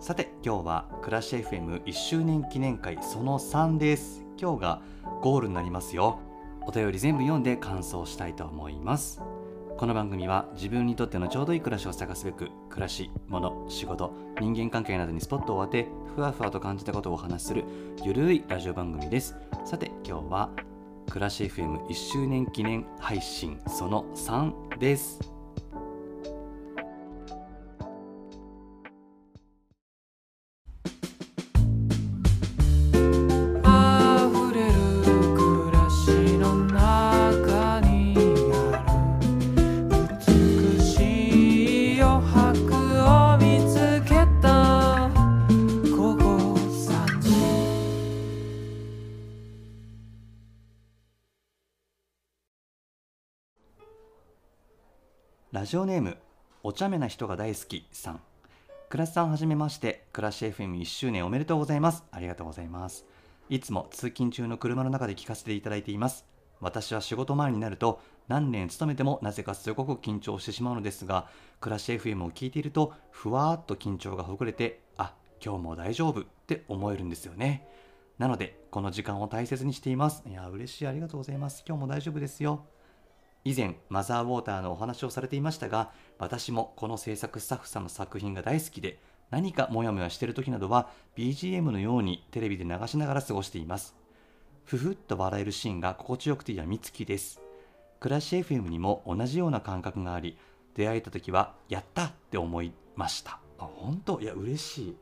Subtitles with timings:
[0.00, 4.24] さて今日はクラッシュ FM1 周年記念会その3です。
[4.40, 4.82] 今日が
[5.20, 6.20] ゴールになりますよ。
[6.66, 9.20] お便り全部読んで感想したいと思います。
[9.76, 15.86] この番組は自分にとってのちょうどいい暮らしを探すべく暮らし、物、仕事、人間関係などにスポットを当て
[16.16, 17.64] ふわふわと感じたことをお話しする
[18.02, 19.36] ゆるいラジオ番組です。
[19.66, 20.50] さて今日は
[21.10, 25.39] 暮らし FM1 周年記念配信その3です。
[55.70, 56.16] ジオネーム
[56.64, 58.20] お茶目な人が大好きさん。
[58.88, 62.02] クラスさんはじめましてクラッシュ FM1 周年おめでとうございます。
[62.10, 63.06] ありがとうございます。
[63.48, 66.26] いつも通勤中の車の中で聞かせていただいています。
[66.60, 71.28] 私は仕事前になると何年勤めてもなぜかすごく緊張してしまうのですが
[71.60, 77.64] クラッシュ FM を聞いているとふわーっと緊張がほぐれてあ今日も大丈夫って思えるんですよね。
[78.18, 80.24] なのでこの時間を大切にしています。
[80.28, 80.88] いや嬉しい。
[80.88, 81.62] ありがとうございます。
[81.64, 82.66] 今日も大丈夫ですよ。
[83.44, 88.98] 以前マザーウォーターのお話をされていましたが私もこの制作スタッフさんの作品が大好きで
[89.30, 93.94] 何かモヤモヤしている時などは BGM のようにテレビで流しながら過ごしています。
[94.64, 97.40] ふふっと笑えるシーンが心地よくてやみつきです。
[98.00, 100.36] クラッシュ FM にも同じような感覚があり
[100.74, 103.38] 出会えた時はやったって思いました。
[103.58, 104.20] あ本当？
[104.20, 104.96] いや嬉しい。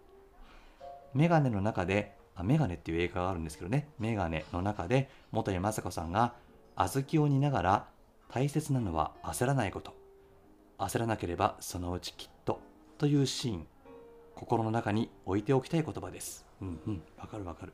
[1.14, 3.88] メガネの中であメガネっていう映画があるんですけどね。
[3.98, 6.34] メガネの中で元谷雅子さんが
[6.76, 7.86] 小豆を煮ながら
[8.28, 9.94] 大切なのは焦らないこと。
[10.78, 12.60] 焦らなければそのうちきっと。
[12.98, 13.66] というシーン。
[14.34, 16.46] 心の中に置いておきたい言葉です。
[16.60, 17.02] うんうん。
[17.18, 17.72] わかるわかる。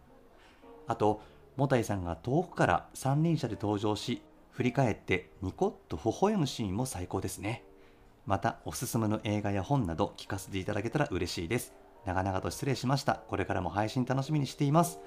[0.86, 1.20] あと
[1.56, 7.64] もたいさんが遠くから三輪車で登場し振り返ってニコッと微笑むシーンも最高ですね。
[8.26, 11.74] またおすすめの映画や本など聞かせていただけたら嬉しいです。
[12.06, 13.14] 長々と失礼しました。
[13.14, 14.98] これからも配信楽しみにしています。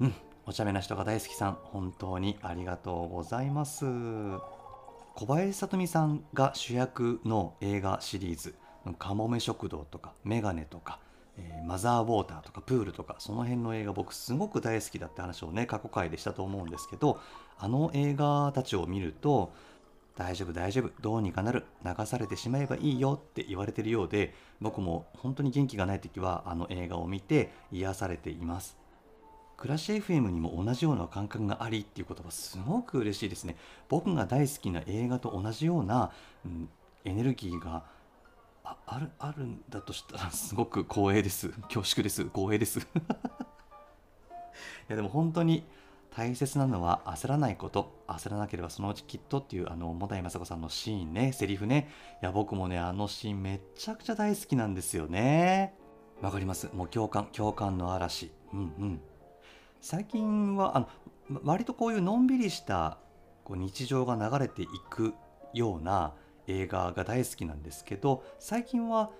[0.00, 0.14] うん。
[0.48, 3.84] お茶目な人が大好きさん本当にありがとうございます。
[3.84, 8.54] 小林さとみさんが主役の映画シリーズ
[8.98, 11.00] 「かもめ食堂」とか「メガネ」とか、
[11.36, 17.20] えーマザーウォーター」とか「プール」とかその辺の映画僕すごく大好きだって話をね過去回でしたと思うんですけど
[17.58, 19.52] あの映画たちを見ると
[20.16, 28.87] 大丈夫大丈夫どうにかなる流されてしまえばいいよって言われてるようで僕も本当に元気がない時はあの映画を見て癒されています。
[29.58, 33.56] クラッシュ FM にも同じような感覚がありっていうことはすごく嬉しいですね。
[33.88, 36.12] 僕が大好きな映画と同じような、
[36.46, 36.68] うん、
[37.04, 37.82] エネルギーが
[38.62, 41.48] あるあるんだとしたらすごく光栄です。
[41.62, 42.22] 恐縮です。
[42.24, 42.78] 光栄です。
[42.86, 42.86] い
[44.86, 45.64] やでも本当に
[46.14, 47.92] 大切なのは焦らないこと。
[48.06, 51.32] 焦らなければそのうちきっとっていうあの茂田雅子さんのシーンね。
[51.32, 51.90] セリフね。
[52.22, 55.74] いや僕もねあのシーンめっちゃくちゃ大好きなんですよね。
[56.22, 56.70] わかります。
[56.72, 58.30] もう共感共感の嵐。
[58.52, 59.00] うんうん。
[59.80, 62.98] 最近はあの割とこういうのんびりした
[63.44, 65.14] こう日常が流れていく
[65.54, 66.12] ような
[66.46, 69.10] 映画が大好きなんですけど最近は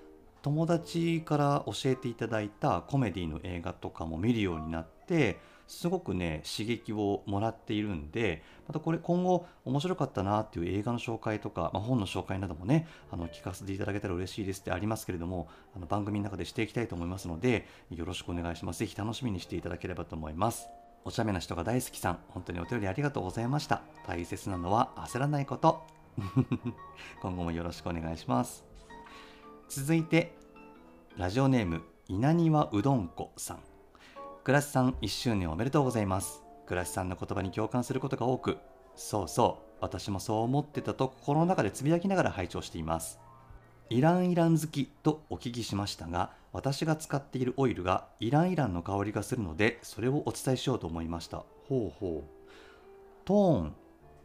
[0.42, 18.80] 友達から教えていただいたコメディの映画とかも見るようになってすごくね刺激をもらっているんでまたこれ今後面白かったなっていう映画の紹介とか、まあ、本の紹介などもねあの聞かせていただけたら嬉しいですってありますけれどもあの番組の中でしていきたいと思いますのでよろしくお願いします。
[18.80, 20.68] ぜひ楽しみにしていただければと思います。
[21.04, 23.82] お茶目な人が大好きさん本当にお便りありがとうございました。
[24.06, 25.86] 大切なのは焦らないこと。
[27.22, 28.64] 今後もよろしくお願いします。
[29.68, 30.34] 続いて
[31.16, 33.77] ラジオネーム稲庭うどんこさん。
[34.48, 36.42] クラスさん1周年おめでとうございます。
[36.64, 38.56] クラスさんの言葉に共感することが多く
[38.96, 43.20] そうそう私もそう思ってたと心の中でつぶやきながら拝聴しています。
[43.90, 51.44] イランイラン好きとお聞きしましたが私が使っているオイルがイランイランの香りがするのでそれをお伝えしようと思いました。
[51.68, 52.48] ほうほう。
[53.26, 53.74] トーン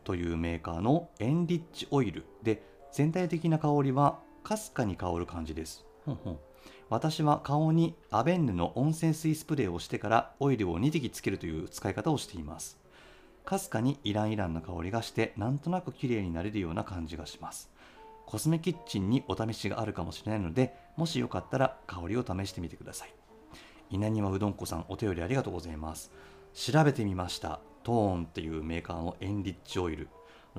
[0.05, 2.63] というメーカーのエンリッチオイルで
[2.93, 5.85] 全体的な香りはかすかに香る感じです。
[6.05, 6.39] ほんほん。
[6.93, 12.77] 私は顔にアベンヌの温泉水スプレーをしてからオイルを2滴つけるという使い方をしています。
[13.43, 17.71] かすかにイランイランの香りがしてなんとなく綺麗になれるような感じがします。
[18.27, 23.13] コスメキッチンにお試しがあるかもしれないのでもしよかったら香りを試してみてください。
[23.89, 26.11] 稲庭うどんこさんお便りありがとうございます。
[26.53, 27.59] 調べてみました。
[27.81, 30.09] トーンっていうメーカーのエンリッチオイル。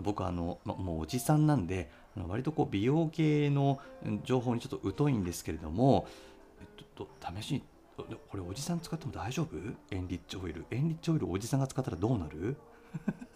[0.02, 3.80] 僕あの、もうおじさんなんで割とこう美容系の
[4.24, 6.06] 情報にちょっと疎いんですけれども
[6.76, 7.62] ちょっと試しに
[7.96, 9.56] これおじさん使っても大丈夫？
[9.90, 10.66] エンリッチオイル。
[10.70, 12.56] エンリッチオイルおじさんが使ったらどうなる？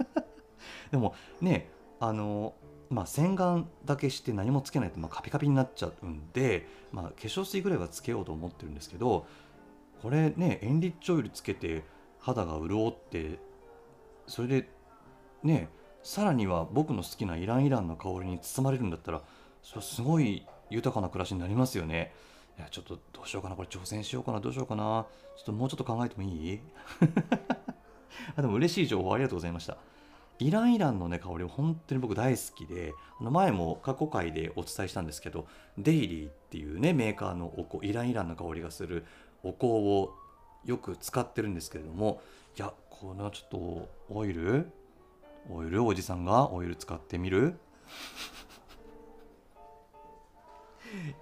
[0.90, 1.70] でもね
[2.00, 2.54] あの
[2.90, 9.26] まあ洗顔だけして何もつけないとまあカピカピになっちゃうんで、まあ、化粧水ぐらいはつけようと思ってるんですけど
[10.02, 11.84] これねエンリッチオイルつけて
[12.18, 13.38] 肌が潤って
[14.26, 14.68] それで
[15.42, 15.68] ね
[16.02, 19.22] さらには僕の好きなイランイランの香りに包まれるんだったら
[19.62, 22.12] それはすごい豊かな暮らしになりますよね。
[22.58, 23.56] いやちょっとどうしようかな。
[23.56, 24.40] これ挑戦しようかな。
[24.40, 25.06] どうしようかな。
[25.36, 26.60] ちょっともうちょっと考えてもいい？
[28.36, 29.76] あでも嬉しい情報ありがとうございました。
[30.40, 35.46] イランイランのね香り本当に僕大好きであの前も過去回でお伝えしたんですけど
[35.76, 39.04] デイリーっていうねメーカーのお香イランイランの香りがする
[39.42, 40.14] お香を
[40.64, 42.20] よく使ってるんですけれども
[42.56, 44.70] いやこれはちょっとオイル？
[45.50, 47.58] オイルおじさんがオイル使ってみる？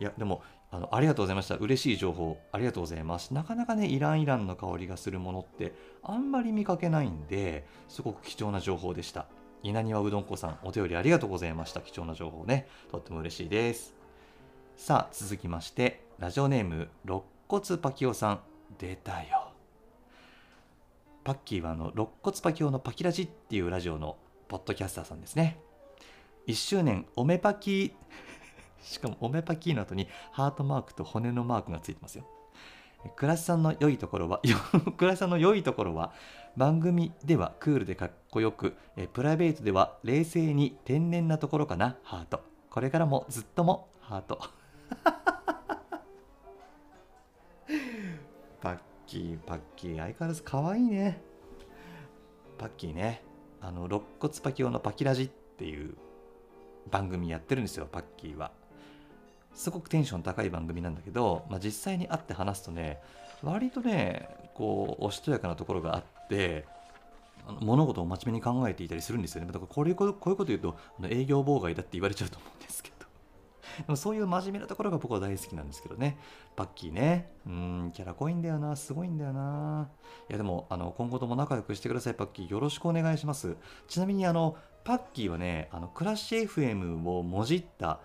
[0.00, 1.56] いやでもあのありがとうございました。
[1.56, 3.34] 嬉しい情報ありがとうございます。
[3.34, 9.26] なかなかねイランイランの香りがするものってあんまり見かけないんですごく貴重な情報でした。
[9.62, 11.80] 稲庭うどんこさんお便りありがとうございました。
[11.80, 12.68] 貴重な情報ね。
[12.90, 13.94] とっても嬉しいです。
[14.76, 18.40] さあ続きましてラジオネーム肋骨パキオさん。
[18.78, 19.45] 出たよ。
[21.26, 25.58] パッキーはあの肋骨パキオのパキラジっていうラジオのポッドキャスターさんですね。
[26.46, 27.92] 1周年おめパキ。
[28.80, 32.24] しかもオメパキーの後にハートマークと骨のマークがついてますよ。
[33.16, 34.40] 倉スさんの良いところは
[34.96, 36.12] 倉スさんの良いところは
[36.56, 42.44] 番組ではクールでかっこよくえプライベートでは冷静に天然なところかなハート。
[42.70, 44.38] これからもずっともハート。
[49.06, 51.20] キーパッキー相変わらず可愛いね。
[52.58, 53.22] パッキーね。
[53.60, 55.94] あの肋骨パキオのパキラジっていう
[56.90, 58.52] 番組やってるんですよパッキーは。
[59.54, 63.00] すごくテンション高い番組なんだけど、まあ、実際に会って話すとね
[63.42, 66.66] 割とねこうおしとやかなところがあって
[67.46, 69.46] あの物事を真面目に考えていたりするんですよね。
[69.46, 72.95] だからこれこういうこと言うとあの営業妨害だって言われちゃうと思うんですけど。
[73.78, 76.18] でもそういう真面目なところが僕は大好きなんですけどね。
[76.54, 77.30] パッキーね。
[77.46, 78.76] うんキャラ濃いんだよな。
[78.76, 79.88] すごいんだよな。
[80.28, 82.14] いやでもあの今後とも仲良くしてください。
[82.14, 83.56] パッキーよろしくお願いします。
[83.88, 88.00] ちなみにあのパッキーはねあのクラッシュ FM をもじった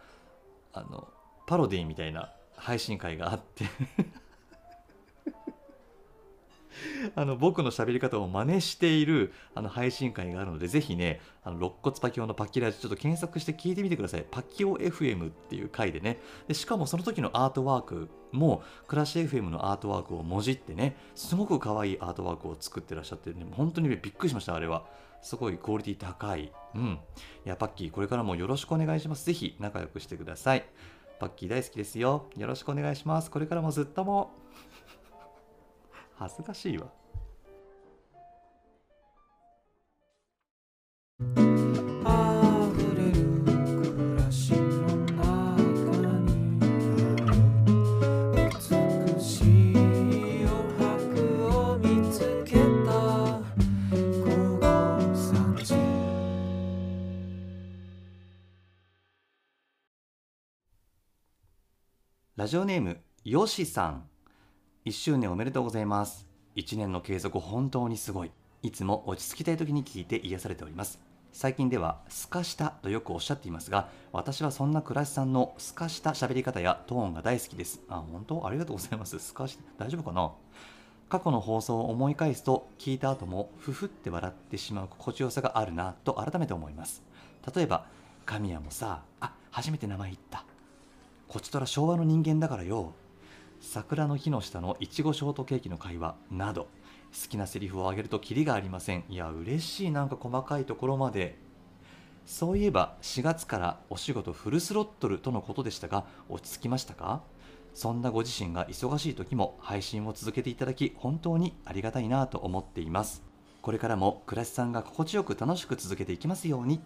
[0.73, 1.07] あの
[1.47, 3.65] パロディみたいな配信会があって。
[7.15, 14.25] あの僕の喋り方を真似しているあの配信会があるのでぜひねあの肋骨パキオのパキラジちょっと検索して聞いてみてください。
[14.29, 16.19] パキオ FM っていう回でね。
[16.47, 24.85] でしかもその時のアートワークもクラッシュ FM のアートワークをもじってねすごく可愛いアートワークを作ってらっしゃってね本当にびっくりしましたあれは。
[25.21, 26.51] すごいクオリティ高い。
[26.75, 26.99] うん。
[27.45, 29.25] いやパッキーこれからもよろしくお願いします。
[29.25, 30.65] ぜひ仲良くしてください。
[31.19, 32.25] パッキー大好きですよ。
[32.35, 33.29] よろしくお願いします。
[33.29, 34.31] これからもずっとも。
[36.21, 36.85] 恥ずかしいわ。
[42.05, 43.13] あふれる
[43.81, 44.59] 暮らしの
[45.17, 45.25] 中
[46.19, 46.29] に
[47.25, 47.33] ある
[48.35, 49.33] 美し
[49.71, 49.73] い
[50.45, 50.85] 余白
[51.57, 52.15] を見つ
[52.45, 52.53] け
[52.85, 52.91] た。
[53.89, 54.29] 午
[54.59, 54.61] 後
[55.15, 55.25] 3
[55.63, 55.73] 時
[62.35, 64.10] ラジオネームよしさん
[64.83, 66.25] 1周年おめでとうございます。
[66.55, 68.31] 1年の継続本当にすごい。
[68.63, 70.99] いつも落ち着きたい時に聞いて癒されております。
[71.31, 77.79] 最近ではスカしたとよくおっしゃっていますが私はそんな倉石さんのスカした喋り方やトーンが大好きです。
[77.89, 78.43] あ本当？
[78.43, 79.19] ありがとうございます。
[79.19, 79.85] スカした？
[79.85, 80.31] 大丈夫かな？
[81.09, 87.03] 過去の放送を思い返すと聞いた後もふふって笑ってしまう心地よさがあるなと改めて思います。
[87.55, 87.85] 例えば
[88.25, 90.43] 神谷もさあ初めて名前言った。
[91.27, 92.95] こちとら昭和の人間だからよ。
[93.63, 96.63] 桜の木の下のいちごショートケーキの会話など
[97.13, 99.03] 好きなセリフをあげるとキリがありません。
[99.07, 99.91] いや嬉しい。
[99.91, 101.37] なんか細かいところまで。
[102.25, 107.21] そういえば4月からお仕事フルスロットルとのことでしたが落ち着きましたか？
[107.75, 113.23] そんなご自身が忙しい時も配信を続けていただき本当にありがたいなと思っています。
[113.61, 116.81] これからも倉石さんが心地よく楽しく続けていきますように。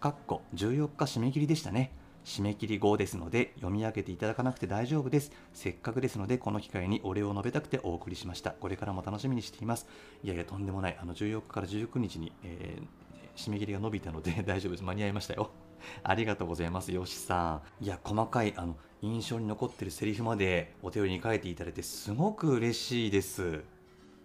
[0.00, 1.92] かっこ14日締め切りでしたね。
[2.24, 5.32] 締め切り後ですので読み上げていただかなくて大丈夫です。
[5.52, 8.50] せっかくですのでこの機会にお礼を述べたくてお送りしました。
[8.50, 9.86] これからも楽しみにしています。
[10.22, 10.98] いやいやとんでもない。
[11.00, 13.04] あの14日から19日に、えー
[13.36, 14.84] 締め切りが伸びたので 大丈夫です。
[14.84, 15.50] 間に合いましたよ。
[16.02, 16.92] ありがとうございます。
[16.92, 17.84] よしさん。
[17.84, 23.64] いや細かいあの印象に残ってるセリフまでお手寄りに書いていただいてすごく嬉しいです。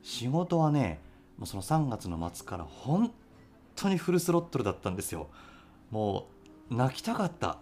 [0.01, 1.01] 仕事はね
[1.37, 3.11] もうその3月の末から本
[3.75, 5.27] 当にフルスロットルだったんですよ。
[5.91, 6.27] も
[6.69, 7.59] う泣きたかった。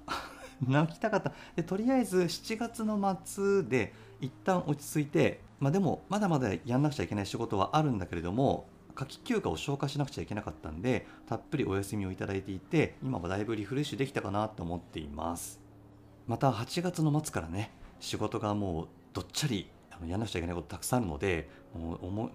[0.66, 1.34] 泣きたかった。
[1.56, 15.60] でとりあえず7月の末で一旦落ち着いて、まあ、でもまだまだやんなくちゃいけない仕事はあるんだけれども夏季休暇を消化しなくちゃいけなかったんでたっぷりお休みをいただいていて今はだいぶリフレッシュできたかなと思っています。
[16.28, 19.70] また8月の末からね仕事がもうどっちゃり
[20.06, 22.32] やんなくちゃいけないことたくさんあるのでもう思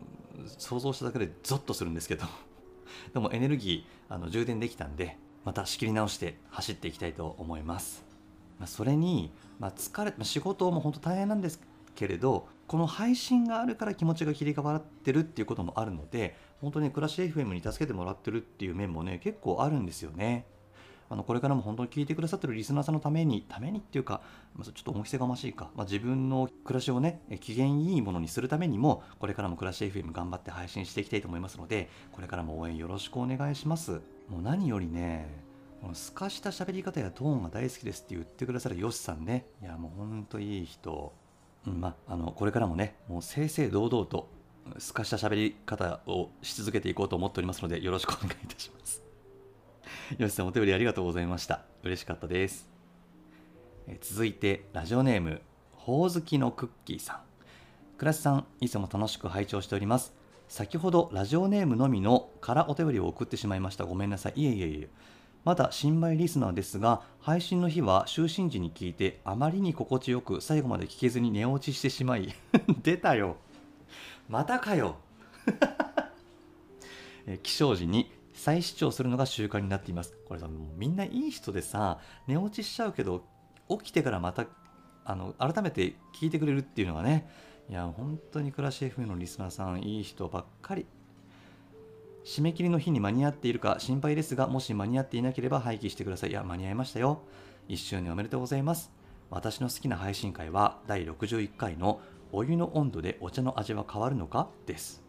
[0.58, 2.26] 想像しただけでゾッとするんですけど。
[3.14, 8.04] でもエネルギーあの充電できたんでまた仕切り直して走っていきたいと思います、
[8.62, 11.60] まあ、それに、まあ、疲れま仕事も本当大変なんです
[11.96, 20.46] けれどこの配信があるから気持ちが切り替わってるっていうこともあるので本当に暮らし FM に助けてもらってるっていう面もね結構あるんですよね。
[21.10, 24.22] あのこれからも本当に聞いてくださってるリスナーさんのためにためにっていうか
[24.54, 34.00] まあちょっと重きせがましいか、まあ、自分の暮らしをね機嫌いいものにするためにもこれからも暮らし FM 頑張って配信していきたいと思いますのでこれからも応援よろしくお願いします。
[34.30, 35.51] もう何よりね
[35.82, 39.46] このすかした喋り方やトーンが大好きですって言ってくださるよしさんね。
[39.60, 41.12] いやもうほんといい人、
[41.66, 44.28] うん、まあのこれからもねもう正々堂々と
[44.78, 49.02] すかした喋り方をし続けていこうと思っておりますのでよろしくお願いいたします。
[50.18, 51.64] よしさんお便りありがとうございました。
[51.82, 52.70] 嬉しかったです。
[53.88, 57.20] え続いてラジオネームほおずきのクッキーさん。
[57.98, 60.14] クラスさんいつも楽しく拝聴しております。
[60.46, 63.84] 先ほどラジオネームのみのからお便りを送ってしまいました。
[63.84, 64.34] ごめんなさい。
[64.36, 64.88] いえいえいえ。
[65.44, 72.34] まだ新米リスナーですが配信の日は就寝時に聞いてあまりに心地よく最後まで聞けずに寝落ちしてしまい
[72.82, 73.36] 出たよ。
[74.28, 74.96] またかよ。
[77.26, 80.16] え起床時に再視聴するのが習慣になっています。
[80.26, 83.24] これさもうみんないい人でさ寝落ちしちゃうけど
[83.68, 84.46] 起きてからまた
[85.04, 87.28] あの改めて聞いてくれるっていうのがね。
[87.68, 90.86] いや本当に暮らし FM のリスナーさんいい人ばっかり。
[92.24, 96.30] 締め切りの日に間に合っているか心配ですがもし間に合っていなければ廃棄してください。
[96.30, 97.20] いや間に合いましたよ。
[97.68, 98.92] 1周年おめでとうございます。
[99.30, 102.00] 私の好きな配信会は第61回の
[102.30, 104.48] お湯の温度でお茶の味は変わるのか？
[104.66, 105.02] です。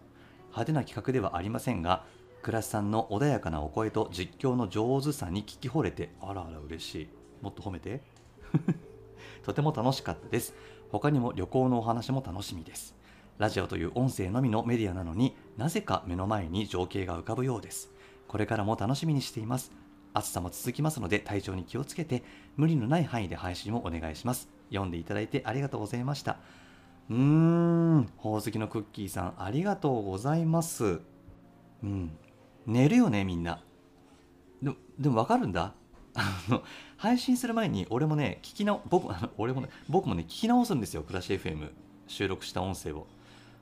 [0.50, 2.04] 派手な企画ではありませんが
[2.42, 7.10] 倉石さんの穏やかなお声と実況の上手さに聞き惚れてあらあら嬉しい。
[7.42, 8.02] もっと褒めて。
[9.44, 10.56] とても楽しかったです。
[10.92, 12.96] 他にも旅行のお話も楽しみです。
[13.40, 17.92] ラジオという音声のみのメディアなのになぜか目の前に情景が浮かぶようです。
[18.28, 19.72] これからも楽しみにしています。
[20.14, 22.24] 暑さも続きますので体調に気をつけて
[22.58, 24.50] 無理のない範囲で配信をお願いします。
[24.70, 26.38] 読んでいただいてありがとうございました。
[27.10, 31.02] うーんほおずきのクッキーさんありがとうございます。
[31.84, 32.12] うん
[32.68, 33.64] 寝るよねみんな。
[34.62, 35.74] でもでも分かるんだ？
[36.14, 36.62] あの
[36.98, 41.72] 配信する前に俺もね聞き直僕あの俺もね僕もね聞き直すんですよ暮らし FM
[42.06, 43.08] 収録した音声を。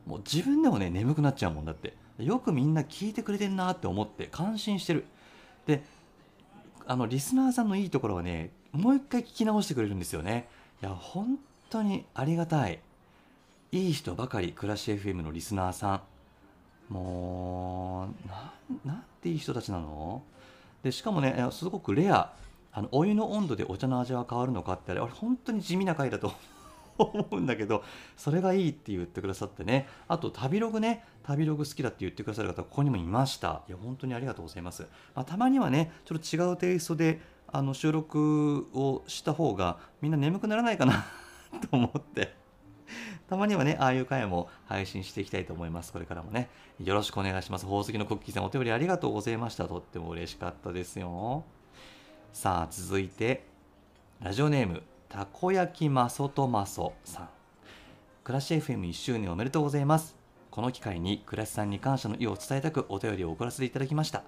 [0.05, 1.93] もう自分でもね眠くなっちゃうもんだって。
[2.19, 5.05] よくみんな聞いてくれてんなって思って感心してる。
[5.65, 5.83] で
[6.85, 10.47] あのリスナーさんのいいところはねもう一回聞き直してくれるんですよね。
[10.81, 11.39] いや本
[11.69, 12.79] 当にありがたい。
[13.71, 16.01] いい人ばかり暮らし FM のリスナーさ
[16.89, 16.93] ん。
[16.93, 18.09] も
[18.85, 20.21] うなんていい人たちなの？
[20.83, 22.33] でしかもねすごくレア。
[22.73, 26.33] あのお湯の温度でお茶の味は変わるのかってあれあれ本当に地味な回だと
[26.97, 27.83] 思うんだけど
[28.17, 34.83] それがいいって言ってくださってねあと旅ログね旅ログ好きだって言ってくださる方ここにもいましたいや本当にありがとうございます、
[35.15, 41.05] まあ、たまにはねちょっと違うテイストであの収録をした方がみんな眠くならないかな
[41.69, 42.41] と思って
[43.31, 45.93] たまにはね、ああいう回も配信していきたいと思います。
[45.93, 46.49] これからもね、
[46.83, 47.63] よろしくお願いします。
[47.63, 49.69] 宝石のクッキーさん、お便りありがとうございました。
[49.69, 51.45] とっても嬉しかったですよ。
[52.33, 53.45] さあ、続いて、
[54.19, 57.29] ラジオネーム、たこ焼きまそとまそさん。
[58.23, 60.15] 暮らし FM1 周年おめでとうございます。
[60.49, 64.23] この機会に、暮らしさんに感謝の意を伝えたくお便りを送らせていただきました。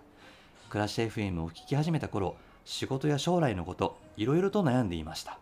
[0.69, 2.35] 暮らし FM を聞き始めた頃、
[2.65, 5.39] 仕事や将来のこと、いろいろと悩んでいました。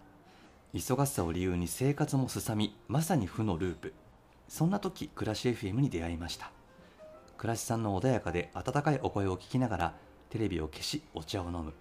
[0.74, 3.94] 忙しさを理由に生活もすさみまさに負のループ
[4.48, 6.50] そんな時暮らし FM に出会いました
[7.38, 9.94] 暮らしさんの穏やかで温かいお声を聞きながら
[10.30, 11.74] テレビを消しお茶を飲む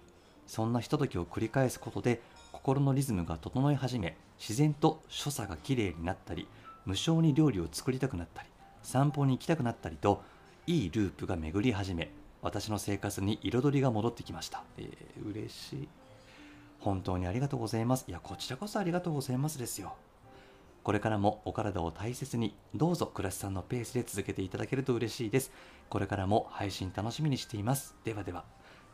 [0.45, 2.21] そんなひとときを繰り返すことで
[2.63, 6.47] 心のリズムが整い始め自然と所作がきれいになったり
[6.85, 8.49] 無性に料理を作りたくなったり
[8.83, 10.23] 散歩に行きたくなったりと
[10.67, 15.87] いいループが巡り始め私の生活に彩りが戻ってきました、えー、嬉しい
[16.81, 18.05] 本当にありがとうございます。
[18.07, 19.93] いや、こちらこそありがとうございますですよ。
[20.83, 25.51] これからもお体を大切に、どうぞ倉石さんのペースで続けていただけると嬉しいです。
[25.89, 27.95] これからも配信楽しみにしています。
[28.03, 28.45] ではでは、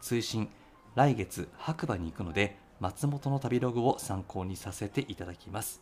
[0.02, 0.50] 通信、
[0.96, 5.82] 来月白馬に行くので、松本の旅ログを参考にさせていただきます。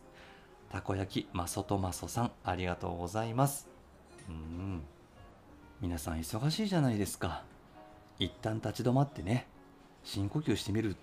[0.70, 3.68] たこ焼きまそとまそさん、ありがとうございます。
[4.30, 4.82] うん。
[5.82, 7.44] 皆さん忙しいじゃないですか。
[8.20, 9.48] 一旦立ち止まってね、
[10.04, 10.96] 深呼吸してみるっ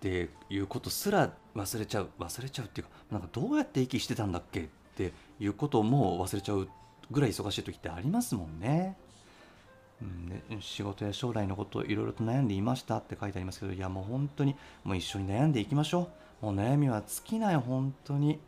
[0.00, 6.68] ていうことすら忘れちゃう忘れちゃうっていうかなんかどうやって息してたんだっけっていうことも忘れちゃう
[7.10, 8.96] ぐらい忙しい時ってありますもんね。
[10.02, 16.08] うん、仕事や将来のこといろいろと悩んでいましたって書いてありますけどいやもう本当にもう一緒に悩んでいきましょ
[16.42, 16.46] う。
[16.46, 18.40] もう悩みは尽きない本当に。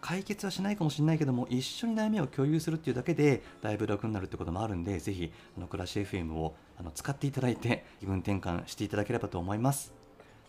[0.00, 9.92] 解決はしないかもしれないけども一緒に悩みを共有するっていうだけでだいぶ楽になるってこともあるんでぜひあの暮らし FM をあの使っていただいて気分転換していただければと思います。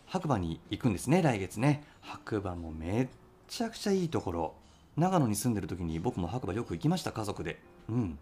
[0.06, 1.82] 白馬に行くんですね来月ね。
[2.02, 3.08] 白馬もめっ
[3.48, 4.54] ちゃくちゃいいところ。
[4.96, 7.58] 長野に住んでる時に僕も白馬よく行きました家族で。
[7.88, 8.18] うん。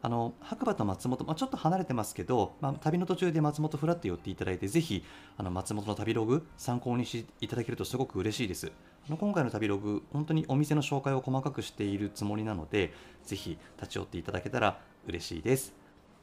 [0.00, 5.04] あの白馬と松本、まあ、ちょっと離れてますけど、まあ、旅の途中で松本ふらっと寄っていただいてぜひ
[5.36, 8.72] あの松本の旅ログ参考にしていただけるとすごく嬉しいです。
[9.06, 12.92] あの今回の旅ログ本当にお店の紹介を細かくしているつもりなので
[13.24, 15.74] ぜひ立ち寄っていただけたら嬉しいです。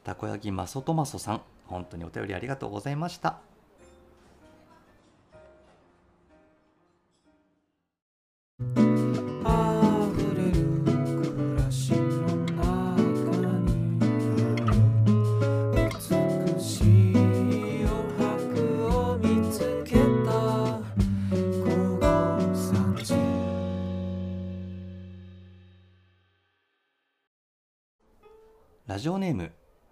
[0.04, 3.55] たこ焼きマソトマソさん本当にお便りありがとうございました。
[29.06, 29.52] ジオネーム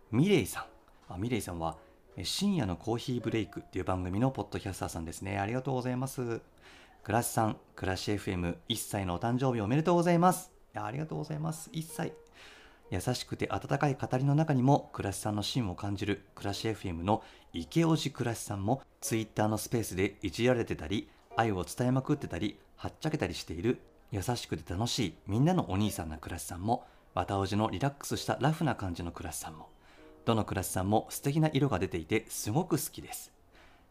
[0.10, 1.14] ミレイさん。
[1.14, 1.78] あミレイさんは
[2.24, 5.38] 深夜のコーヒーブレイクっていう番組のポッドキャスターさんですね。
[5.38, 6.42] ありがとうございます。
[7.04, 10.52] 暮らしさん暮らし FM1 歳のお誕生日おめでとうございます。
[10.74, 11.70] いやありがとうございます。
[11.74, 12.14] 1歳
[12.90, 17.22] 優しくて温かい語りの中にも暮らしさんの芯を感じる暮らし FM の
[17.54, 23.78] 池尾寺暮らしさんもツイッターのスペースでいじられてたり愛を伝えまくってたりはっちゃけたりしている
[24.12, 29.70] 優しくて楽しいみんなのお兄さんな暮らしさんも綿おじのリラックスしたラフな感じの暮らしさんも
[30.26, 33.32] どの暮らしさんも素敵な色が出ていてすごく好きです。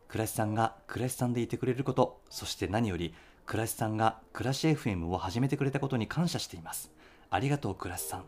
[0.09, 3.15] 暮らしさんが暮らしさんでいてくれることそして何より
[3.47, 6.91] 暮らしさんが暮らし FM を始めてくれたことに感謝しています。
[7.31, 8.25] ありがとう暮らしさん。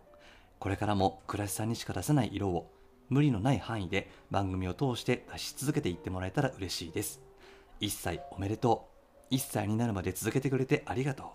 [0.59, 2.71] これからも暮らしさんにしか出せない色を
[3.09, 7.21] 無理のない範囲で番組を通して出し続けていってもらえたら嬉しいです。
[7.81, 8.89] 1歳おめでと
[9.31, 9.35] う。
[9.35, 11.27] 1歳になるまで続けてくれてありがとう。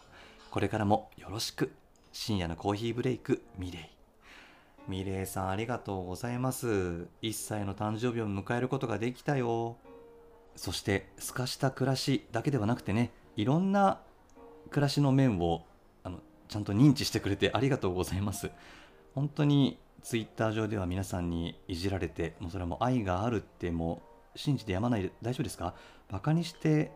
[0.52, 1.72] これからもよろしく。
[2.12, 3.82] 深夜のコーヒーブレイクミレイ。
[4.90, 7.08] ミレイさんありがとうございます。
[7.22, 9.78] 1歳の誕生日を迎えることができたよ。
[10.56, 14.02] そして透かした暮らしだけではなくてねいろんな
[14.72, 15.64] 暮らしの面を
[16.04, 18.50] あのちゃんと認知してくれてありがとうございます。
[19.14, 24.02] 本当にツイッター上では皆さんにいじられてもうそれはもう愛があるっても
[24.36, 25.76] う信じてやまないで大丈夫ですか？
[26.10, 26.92] バカにして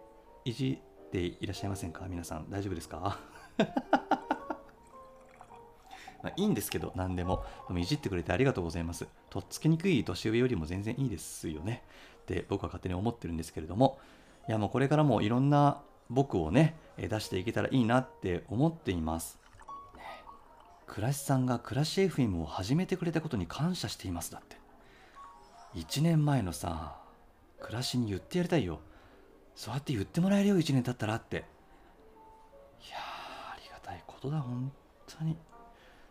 [0.45, 2.05] いじっていらっしゃいませんか？
[2.09, 3.19] 皆さん大丈夫ですか？
[6.23, 7.45] まあいいんですけど何でも。
[7.67, 9.05] でもいじってくれてありがとうございます。
[9.29, 11.83] とっつきにくい年上よりも全然いいですよね。
[12.23, 13.99] って僕は勝手に思ってるんですけれども。
[14.47, 19.37] いやもうこれからもいろんな僕をね出していけたらいいなって思っています。
[20.87, 24.57] 暮らしさんが暮らし FM を始めてくれたことに感謝していますだって。
[25.75, 26.97] 1年前のさ
[27.59, 28.79] 暮らしに言ってやりたいよ。
[29.55, 31.37] そうやって言ってもらえるよ1年経ったらって。
[31.37, 31.39] い
[32.91, 34.71] やーありがたいことだ本
[35.07, 35.35] 当に。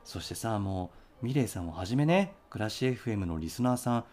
[0.05, 0.91] そしてさも
[1.23, 4.05] うミレイさんをはじめね暮らし FM のリスナーさん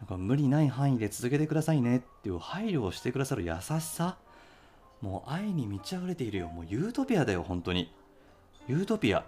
[0.00, 4.18] なんか無理ない範囲で続けてくださいねっていう配慮をしてくださる優しさ
[5.00, 6.48] もう愛に満ち溢れているよ。
[6.48, 7.92] もうユートピアだよ本当に。
[8.66, 9.24] ユートピア。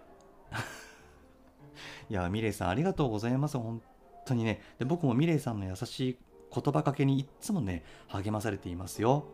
[2.11, 3.83] いやミレイさんありがとうございます本
[4.25, 4.63] 当にね。
[4.79, 6.19] で僕もミレイさんの優しい
[6.53, 9.27] 言葉かけにいっつもね励まされていますよ。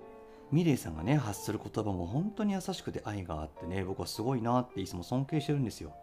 [0.50, 5.94] ミレイさんがね発する言葉も本当に優しくて愛があってね僕はすごいなっていつも尊敬してるんですよ。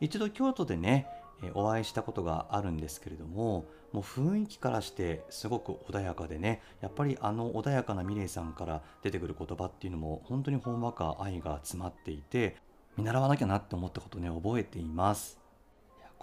[0.00, 1.06] 一度京都でね
[1.54, 12.56] お会いしたことがあるんですけれどももう雰囲気からしてすごく穏やかでねやっぱりあの穏やかなミレイさんから出てくる言葉っていうのも本当にほんわか愛が詰まっていて
[12.96, 15.38] 見習わなきゃなって思ったことね覚えています。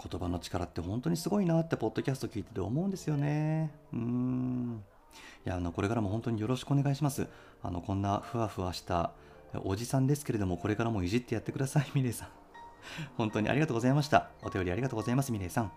[0.02, 3.70] 言葉の力って本当にすごいなってポッドキャスト聞いてて思うんですよね。
[3.92, 4.82] うん。
[5.44, 7.26] いやあのこれからも本当によろしくお願いします。
[7.62, 9.12] あのこんなふわふわした
[9.64, 12.28] おじさんですけれどもこれからもいじってやってくださいミレイさん。
[13.16, 14.30] 本当にありがとうございました。
[14.42, 15.72] お便りありがとうございますミレイさん。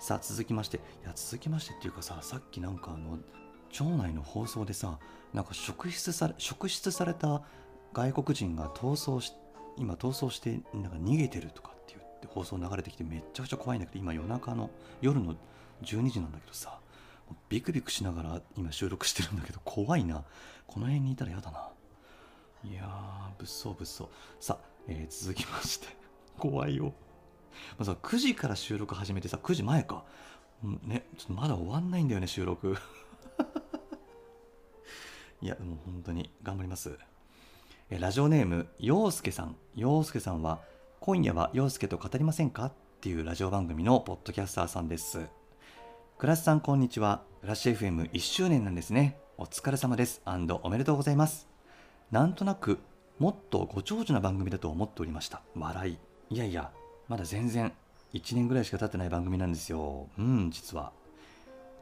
[0.00, 0.76] さあ続きまして。
[0.76, 3.18] いや続きましてっていうかささっきなんかあの
[3.70, 4.98] 町内の放送でさ
[5.32, 7.42] なんか職質され職質された
[7.92, 9.32] 外国人が逃走し
[9.76, 15.34] 今逃走してなんか逃げてるとかって言って放送流れてきてめっちゃくちゃ怖いんだけど今夜中の夜の
[15.82, 16.78] 12時なんだけどさ
[17.48, 20.24] ビクビクしながら今収録してるんだけど怖いな。
[20.66, 21.70] この辺にいたら嫌だな。
[22.64, 24.08] いやー物騒物騒。
[24.40, 25.86] さあ、えー続きまして。
[26.38, 26.92] 怖いよ。
[27.76, 30.04] まあさ9時から収録始めてさ9時前か。
[30.64, 32.76] うんねちょっとまだ終わんないんだよね収録。
[35.40, 36.98] いやでも本当に頑張ります。
[37.90, 39.56] えラジオネーム陽介さん。
[39.74, 40.60] 陽介さんは
[41.00, 45.28] 「今夜は陽介と語りませんか?」っていうラジオ番組のポッドキャスターさんです。
[46.16, 47.22] クラスさんこんにちは。
[47.42, 49.20] クラッシュ FM1 周年なんですね。
[49.36, 50.20] お疲れ様です。
[50.24, 51.46] おめでとうございます。
[52.10, 52.80] なんとなく
[53.18, 55.42] もっとご長寿な番組だと思っておりました。
[55.56, 55.98] 笑い。
[56.30, 56.70] いやいや
[57.08, 57.72] まだ全然
[58.14, 60.08] 1年ぐらいしか経ってない番組なんですよ。
[60.18, 60.92] うん実は。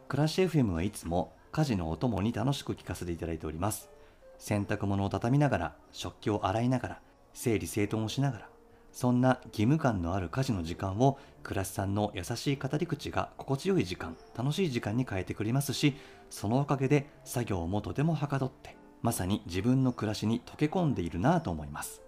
[0.09, 3.91] クラッシュ FM はいつも家事のお供に楽しく聞かせていただいております。
[4.39, 7.01] 洗濯物を畳みながら食器を洗いながら
[7.33, 8.49] 整理整頓をしながら
[8.93, 15.97] そんな義務感のある家事の時間をクラスさんの優しい語り口が心地よい時間楽しい時間に変えてくれますし
[16.31, 22.03] そのおかげで作業もとてもはかどってまさに自分の暮らしに溶け込んでいるなぁと思います。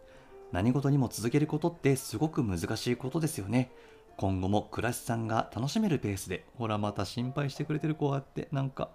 [0.50, 3.70] 何事にも続けることってすごく難しいことですよね。
[4.16, 8.88] 今後も暮らしさんが楽しめるペースでほらまた心配してくれてる子あってなんか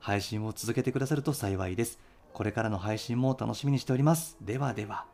[0.00, 2.00] 配信を続けてくださると幸いです。
[2.32, 4.36] これからの配信も楽しみにしております。
[4.40, 5.04] ではでは。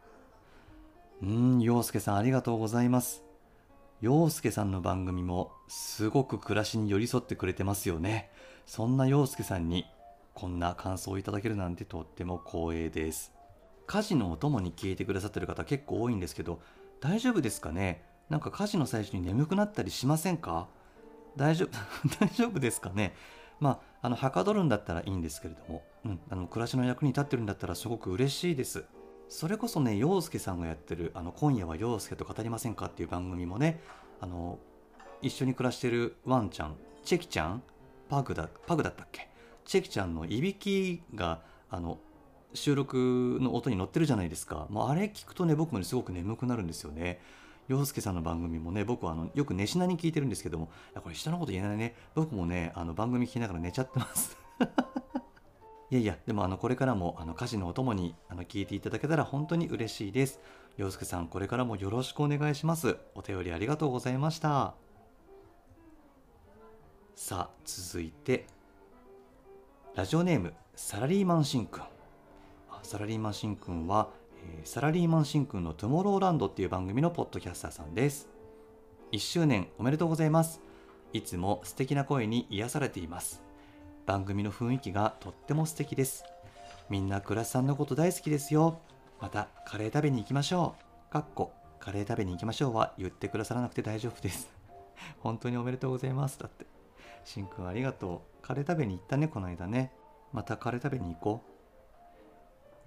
[1.20, 3.22] うーん陽介さんありがとうございます。
[4.00, 8.30] 陽介さんの番組もすごく暮らしに寄り添ってくれてますよね。
[8.64, 9.84] そんな陽介さんに
[10.38, 13.32] こんな感想をいただけるなんてとっても光栄です。
[13.88, 16.60] 家事のお供に聞いてくださってる方結構多いんですけど
[17.00, 18.04] 大丈夫ですかね？
[18.28, 20.68] なんか家事の最初に眠くなったりしませんか？
[21.34, 21.70] 大丈夫
[22.24, 23.16] 大丈夫ですかね？
[23.58, 28.84] まあ、あのはかどるんだったらいいんですけれども、うん、あの暮らしの役に立ってるんだったらすごく嬉しいです。
[29.28, 33.80] それこそね陽介さんがやってる「あの今夜は陽介と語りませんか?」っていう番組もね
[34.20, 34.60] あの
[35.20, 37.62] 一緒に暮らしてるワンちゃんチェキちゃん
[38.08, 39.26] パグだパグだったっけ？
[39.68, 41.98] チェキちゃんのいびきがあの
[42.54, 44.66] 収録の音に乗ってるじゃないですか。
[44.70, 47.20] もうあれ聞くとね僕も、ね、すごく眠くなるんですよね。
[47.68, 50.70] 洋介さんの番組もね僕はあのよく寝しなに聞いてるんですけども。
[50.92, 51.94] いやこれ下のこと言えないね。
[52.14, 54.38] 僕もねあの番組聞きながら寝ちゃってます。
[55.90, 60.40] いやいやでもあのこれからもあの家事のお供にあの聞いていただけたら本当に嬉しいです。
[60.78, 62.96] 洋介さんこれからもよろしくお願いします。
[63.14, 64.72] お便りありがとうございました。
[67.14, 68.46] さあ続いて
[69.98, 71.82] ラジオネームサラリーマンしんくん
[72.84, 74.10] サラリーマンしんくんは
[74.62, 78.28] サラリーマンしんくんのトゥモローランドっていう番組のポッドキャスターさんです。
[79.10, 80.60] 1周年おめでとうございます。
[81.12, 83.42] いつも素敵な声に癒されています。
[84.06, 86.22] 番組の雰囲気がとっても素敵です。
[86.88, 88.78] みんな倉さんのこと大好きですよ。
[89.20, 90.76] またカレー食べに行きましょ
[91.10, 91.12] う。
[91.12, 94.48] かっこカレー食べに行きましょうは言ってくださらなくて大丈夫です。
[95.18, 96.38] 本当におめでとうございます。
[96.38, 96.66] だって
[97.24, 98.27] しんくんありがとう。
[98.48, 99.92] カレー食べに行ったねこの間ね。
[100.32, 101.42] またカレー食べに行こ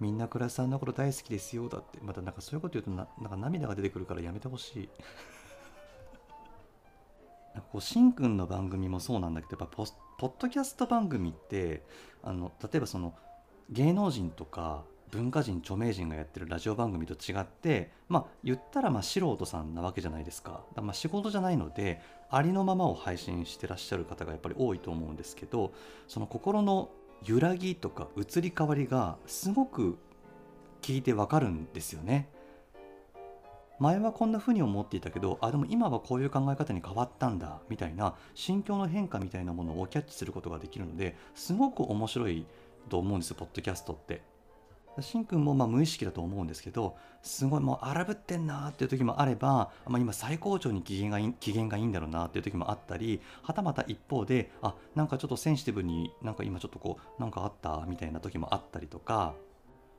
[0.00, 0.02] う。
[0.02, 2.00] みんな倉さんのこと大好きですよだって。
[2.02, 4.88] またなんかそういうこと言うとななんか涙が出てくるからやめてほしい。
[7.54, 9.86] なんかこうしんくんの番組もそうなんだけどやっぱポ
[10.18, 11.84] ポッドキャスト番組って
[12.24, 13.14] あの例えばその
[13.70, 25.72] 芸能人とか文化人著名人がやってるラジオ番組と違ってまあ言ったらまあ素人さんなわけじゃないですかだまあ仕事じゃないのでありのままを配信してらっしゃる方がやっぱり多いと思うんですけど
[26.08, 26.88] その心の
[27.24, 29.98] 揺らぎとか移り変わりがすごく
[30.80, 32.28] 聞いてわかるんですよね。
[33.78, 42.46] 前はこんな風に思っていたけどあでも今はこういう考え方に変わったんだみたいな心境の変化みたいなものをキャッチすることができるのですごく面白い
[42.88, 44.31] と思うんですよポッドキャストって。
[45.00, 59.34] しんくんもまあ無意識だと思うんですけどすごいもう荒ぶってんなっていう時もあれば、まあ、今最高潮に機嫌がいい機嫌がいいんだろうなっていう時もあったりはたまた一方であなんかちょっとセンシティブになんか今ちょっとこうなんかあったみたいな時もあったりとか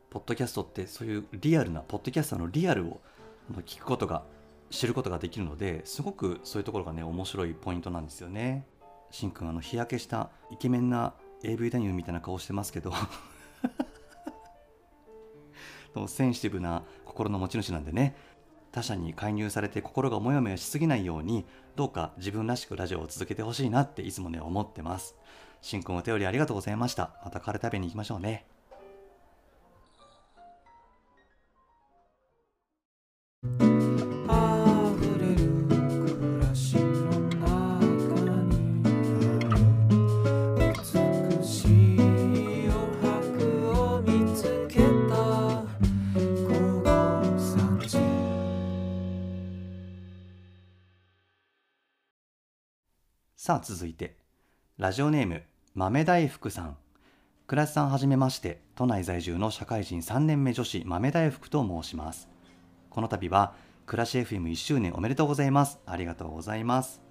[0.10, 3.00] ポッドキャストってそういうリアルなポッドキャストのリアルを
[3.66, 4.24] 聞くことが
[4.70, 8.66] 知ることができるのですごくそういうところがね面白いポイントなんですよね。
[9.12, 12.92] しんくんあの日焼けしたイケメンな AV 男優みたいな顔してますけど
[16.08, 18.16] センシティブな心の持ち主なんでね。
[18.72, 25.16] 他者に介入されて心がモヤモヤしすぎないようにどうか自分らしくラジオを続けてほしいなっていつもね思ってます。
[25.62, 27.12] しんくんお便りありがとうございました。
[27.24, 28.46] またカレー食べに行きましょうね。
[53.46, 54.16] さあ続いて
[54.78, 55.44] ラジオネーム
[55.76, 56.78] 豆大福さん。
[57.46, 62.30] 倉石さんはじめまして都内在住の社会人3年目女子豆大福と申します。
[62.90, 63.54] この度は
[63.86, 65.78] 暮らし FM1 周年おめでとうございます。
[65.86, 67.02] ありがとうございます。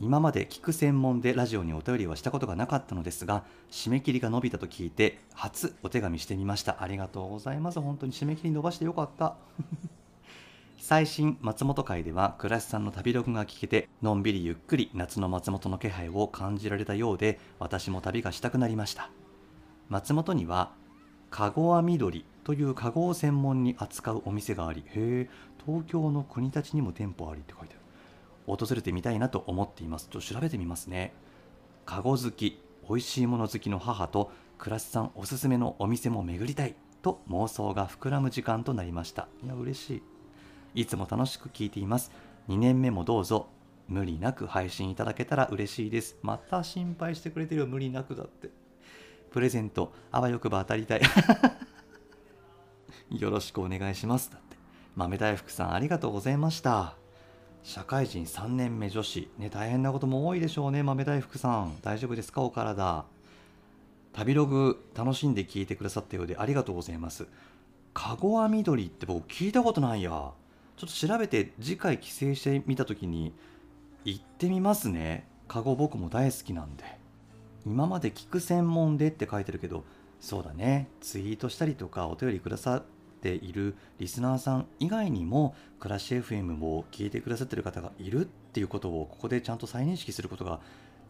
[0.00, 6.82] 今まで聞く専門でラジオにお便りはしたことがなかったのですが締め切りが伸びたと聞いて初お手紙してみました。
[6.82, 7.80] ありがとうございます。
[7.80, 9.36] 本当に締め切り伸ばしてよかった。
[10.82, 19.10] 最新松本会では倉石さんの旅ログが聞けてのんびりゆっくり夏の松本の気配を感じられたようで私も旅がしたくなりました。
[19.90, 20.72] 松本には
[21.28, 25.30] かごわ緑というかごを専門に扱うお店がありへえ
[25.66, 28.56] 東京の国立にも店舗ありって書いてある。
[28.58, 30.08] 訪れてみたいなと思っています。
[30.10, 31.12] ちょっと調べてみますね。
[31.84, 39.28] かご好き美味しいもの好きの母と倉石さんおすすめのお店も巡りたいと妄想が膨らむ時間となりました。
[39.44, 40.02] いや嬉しい。
[40.74, 42.10] いつも楽しく聞いています。
[42.48, 43.48] 2年目もどうぞ。
[43.88, 46.16] 無理なく配信いただけたら嬉しいです。
[46.22, 47.66] また心配してくれてるよ。
[47.66, 48.50] 無理なくだって。
[49.32, 51.00] プレゼントあわよくば当たりたい。
[53.10, 54.30] よろしくお願いします。
[54.30, 54.56] だって。
[54.94, 56.94] 豆大福さんありがとうございました。
[57.62, 59.28] 社会人3年目女子。
[59.38, 60.82] ね大変なことも多いでしょうね。
[60.82, 61.76] 豆大福さん。
[61.82, 62.42] 大丈夫ですか？
[62.42, 63.04] お体。
[64.12, 67.26] 旅ログ楽しんで聞いてくださったようでありがとうございます。
[67.92, 70.32] かごわ緑って僕聞いたことないや。
[70.80, 73.34] ちょっと調べて次回帰省してみた時に
[74.06, 75.28] 行ってみますね。
[75.46, 76.84] かご僕も大好きなんで。
[77.66, 79.84] 今まで聞く専門でって書いてるけど
[80.20, 80.88] そうだね。
[81.02, 82.82] ツイートしたりとかお便りくださっ
[83.20, 90.60] ているリスナーさん以外にもクラッシュ FM を聞いてくださってる方がいるっていうことをここでちゃんと再認識することが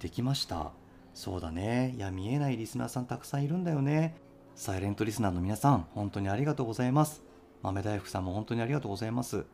[0.00, 0.72] できました。
[1.14, 1.94] そうだね。
[1.96, 4.16] いや見えないリスナーさんたくさんいるんだよね。
[4.56, 7.22] サイレントリスナーの皆さん本当にありがとうございます。
[7.62, 9.44] 豆大福さんも本当にありがとうございます。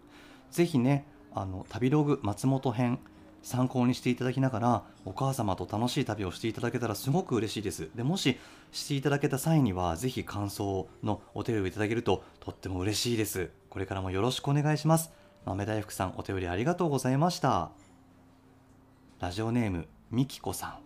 [0.51, 2.99] ぜひねあの旅ログ松本編
[3.43, 7.91] 参考にしていただきながらお母様と楽しい旅をしていただけたらすごく嬉しいです。
[7.95, 8.39] でもし
[8.73, 13.51] していただけた際にはぜひ感想のお手をいただけるととっても嬉しいです。
[13.71, 15.13] これからもよろしくお願いします。
[15.45, 17.71] 豆大福さんお手りありがとうございました。
[19.21, 20.79] ラジオネームみきこさん。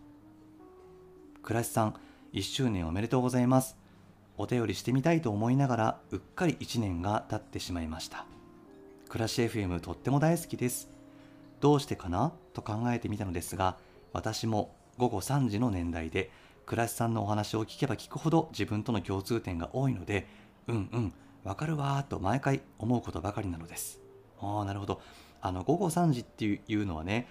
[1.42, 1.94] 倉石さん
[2.34, 3.78] 1周年おめでとうございます。
[4.36, 8.26] お便りしてみたいと思いながらうっかり1年が経ってしまいました。
[9.10, 10.88] 暮らし FM とっても大好きです。
[11.60, 12.32] どうしてかな？
[12.54, 13.76] と考えてみたのですが
[14.12, 16.30] 私も午後3時の年代で
[16.64, 20.28] 倉石さんのお話を聞けば聞くほど自分との共通点が多いので
[20.68, 24.00] うんうんわかるわーと毎回思うことばかりなのです。
[24.40, 25.00] ああなるほど。
[25.40, 27.26] あの午後3時っていうのはね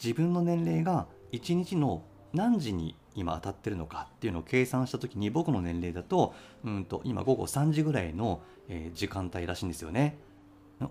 [0.00, 8.40] 自分の年齢が1日の何時に今当たってるのかっていうのを計算した時に僕の年齢だとうんと今午後3時ぐらいの、
[8.94, 10.16] 時間帯らしいんですよね。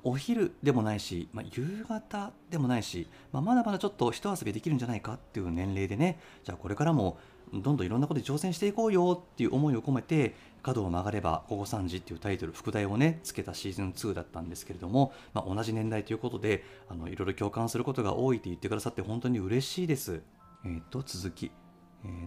[0.04, 7.18] お昼でもないし、まあ、夕方でもないし、まあ、まだまだちょっと一遊びできるんじゃないかっていう年齢でねじゃあこれからも
[7.54, 20.22] どんどんいろんなことに挑戦していこうよっていう思いを込めて角を曲がれば午後3時っていうタイトル副題をねつけたシーズン2だったんですけれども、まあ、同じ年代ということであのいろいろ共感することが多いって言ってくださって本当に嬉しいです。
[20.66, 21.52] えー、と続き。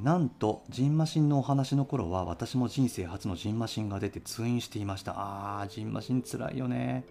[0.03, 5.15] なんとジンマシンのお話の頃は私も人生初のジンマシンが出て通院していました。
[5.17, 7.05] あージンマシンつらいよね。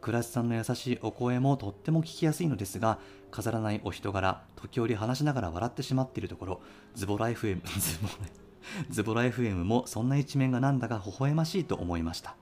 [0.00, 2.98] 倉石さんの優しいお声もとっても聞きやすいのですが
[3.30, 6.60] 飾らないお人柄時折話しながら笑ってしまっているところ
[6.94, 8.46] ズボラ FM ズボラ
[8.90, 12.36] ズボラ FM もそんな一面がなんだか微笑ましいと思いました。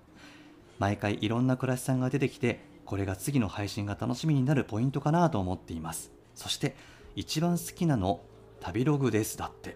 [0.79, 6.12] 毎回いろんな倉石さんが出てきてこれが次の配信が楽しみになるポイントかなと思っています。
[6.35, 6.75] そして
[7.14, 8.21] 一番好きなの
[8.61, 9.71] 旅ログですだって。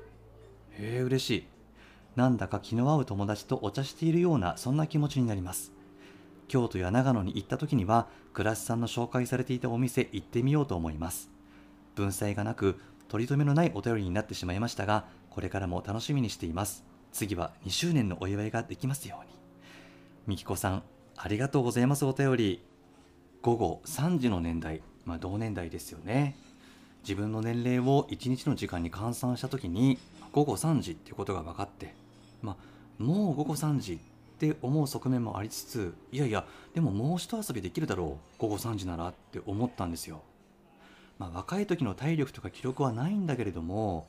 [0.72, 1.46] へえ嬉しい。
[2.16, 5.72] なんだか気の合う友達とお茶しているようなそんな気持ちになります。
[6.48, 11.30] 京都や長野に行った時には倉石さんの紹介されていたお店行ってみようと思います。
[11.94, 16.84] 文才がなく取り留めのないお便りになってしまいましたがこれからも楽しみにしています。
[17.12, 19.32] 次は2周年のお祝いができますように。
[20.26, 20.82] みきこさん
[21.16, 22.62] ありがとうございますお便り。
[23.42, 24.82] 午後3時の年代。
[25.04, 26.36] まあ同年代ですよね。
[27.02, 29.98] 自分の年齢を1日の時間に換算した時に
[30.32, 31.94] 午後3時っていうことが分かって
[32.42, 32.56] ま
[33.00, 33.98] あもう午後3時っ
[34.38, 40.22] って思う側面もありつついやいやでももう一遊びできるだろう午後3時ならって思ったんですよ。
[41.18, 44.06] まあ若い時の体力とか記録はないんだけれども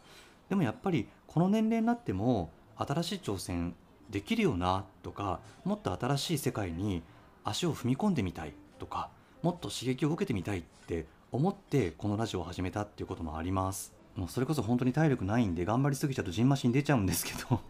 [0.48, 3.74] でもやっぱりこの年齢になっても新しい挑戦
[4.12, 7.02] できるよなとかもっと新しい世界に
[7.44, 9.10] 足を踏み込んでみたいとか
[9.42, 13.94] もっと刺激を受けてみたいって思ってこのラジオを始めたっていうこともあります。
[14.16, 17.62] もうそれこそ本当に体力ないんで頑張りすぎちゃうとジンマシン出ちゃうんですけど。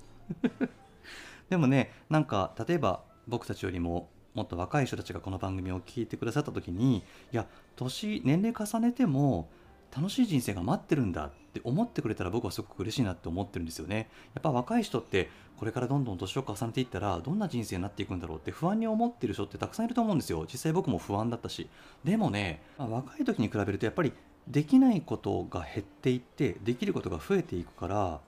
[1.50, 9.50] でもねなんか例えば僕たちよりももっと若い人たちがこの番組を聞いてくださった時にいや年年齢重ねても
[9.96, 14.08] 楽しい人生が待ってるんだって思ってくれたら僕はすごく嬉しいなって思ってるんですよね。
[14.36, 20.46] やっぱ若い人ってこれからどんどん年を重ねていったらどんな人生になっていくんだろうって不安に思ってる人ってたくさんいると思うんですよ。
[20.52, 21.68] 実際僕も不安だったし。
[22.04, 24.14] でもね、まあ若い時に比べるとやっぱり
[24.48, 28.20] できないことが減っていってできることが増えていくから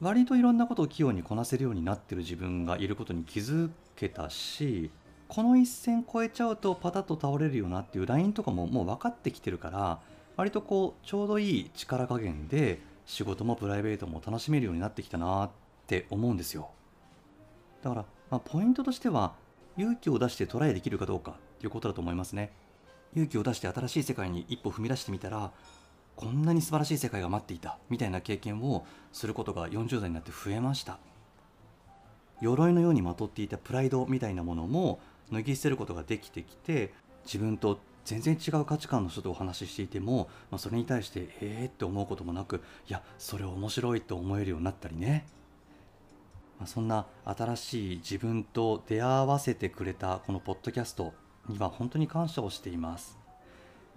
[0.00, 4.90] 割といろんなことを器用にこなせるようになってる自分がいることに気づけたし
[5.26, 10.00] この一線超えちゃうとパタッと倒れるよなっていうラインとかももう分かってきてるから
[10.36, 15.50] 割とこうちょうどいい力加減で仕事もプライベートも楽しめるようになってきたなっ
[15.86, 16.70] て思うんですよ。
[17.82, 19.34] だから、まあ、ポイントとしては
[19.76, 22.52] 勇気を出してトライできるかどうかっていうことだと思いますね。
[23.14, 25.50] 勇気を出して新しい世界に一歩踏み出してみたら
[26.18, 30.98] こんなに素晴らしい世界が待っていたみたいな経験をすることが40代になって増えました。
[32.40, 34.98] 鎧のようにまとっていたプライドみたいなものも
[35.30, 36.92] 脱ぎ捨てることができてきて
[37.24, 45.24] 自分と全然違う価値観の人とお話ししていても、まあ、それに対してええって思うこともなくいやそれ面白いと思えるようになったりね、
[46.58, 51.14] まあ、そんな新しい自分と出会わせてくれたこのポッドキャスト
[51.48, 53.27] には本当に感謝をしています。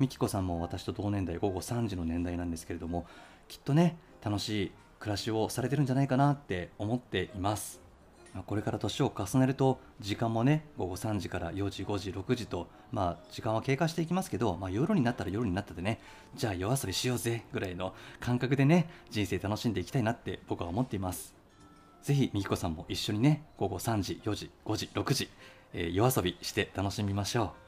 [0.01, 3.05] みきこさんも私と同年代午後3時の年代なんですけれども
[3.47, 7.79] きっとね楽しい暮らしをされてるんじゃないかなって思っています。
[8.47, 15.99] これから年を重ねると時間もね午後3時から4時5時6時とまあ時間は経過していきますけど、まあ、夜になったら夜になったでね
[16.33, 21.35] じゃあ夜遊びしようぜぐらいの感覚でね人生楽しんでいきたいなって僕は思っています。
[22.01, 25.29] ぜひみきこさんも一緒にね午後3時4時5時6時、
[25.73, 27.60] えー夜遊びして楽しみましょう。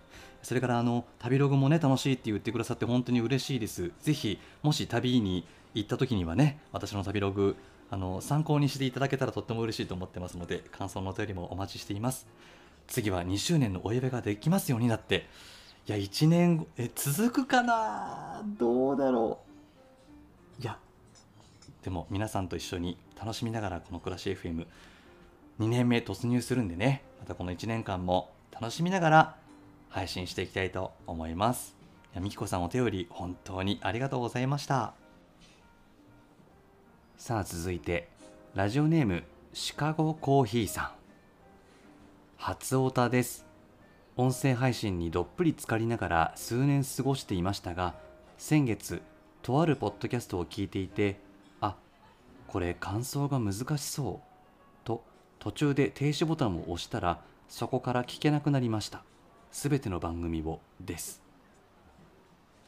[0.44, 3.92] それからあの旅ログもね楽しいって言ってくださって本当に嬉しいです。
[4.02, 7.56] ぜひもし旅に行った時にはね私の旅ログ
[7.90, 12.28] あの参考にしていただけたらとっても嬉しいと思ってますので感想のお便りもお待ちしています。
[12.88, 15.26] 次は2周年のお祝いができますようになって。
[15.86, 18.42] いや1年え続くかな？
[18.58, 19.40] どうだろ
[20.60, 20.62] う？
[20.62, 20.78] いや
[21.84, 24.66] でも皆さんと一緒に楽しみながらこの暮らし FM2
[25.60, 29.36] 年目突入するんでねまたこの1年間も楽しみながら
[29.94, 31.76] 配信していきたいと思います。
[32.16, 34.96] やみきこさんお手より本当にありがとうございました。
[37.16, 38.10] さあ続いて
[38.56, 40.92] ラジオネームシカゴコーヒーさん。
[42.38, 43.46] 初オタです。
[44.18, 47.94] 音声配信にどっぷり浸かりながら数年過ごしていましたが
[48.38, 49.02] 先月
[49.44, 51.20] とあるポッドキャストを聞いていて
[51.62, 51.76] あ
[52.48, 54.28] これ感想が難しそう。
[54.84, 55.04] と
[55.38, 59.04] 途中で停止ボタンを押したらそこから聞けなくなりました。
[59.54, 61.22] すべての番組をです。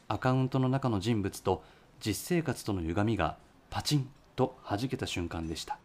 [0.07, 1.63] アカウントの中の人物と
[1.99, 3.37] 実生活との歪みが
[3.71, 5.79] パチンと弾けた瞬間でした。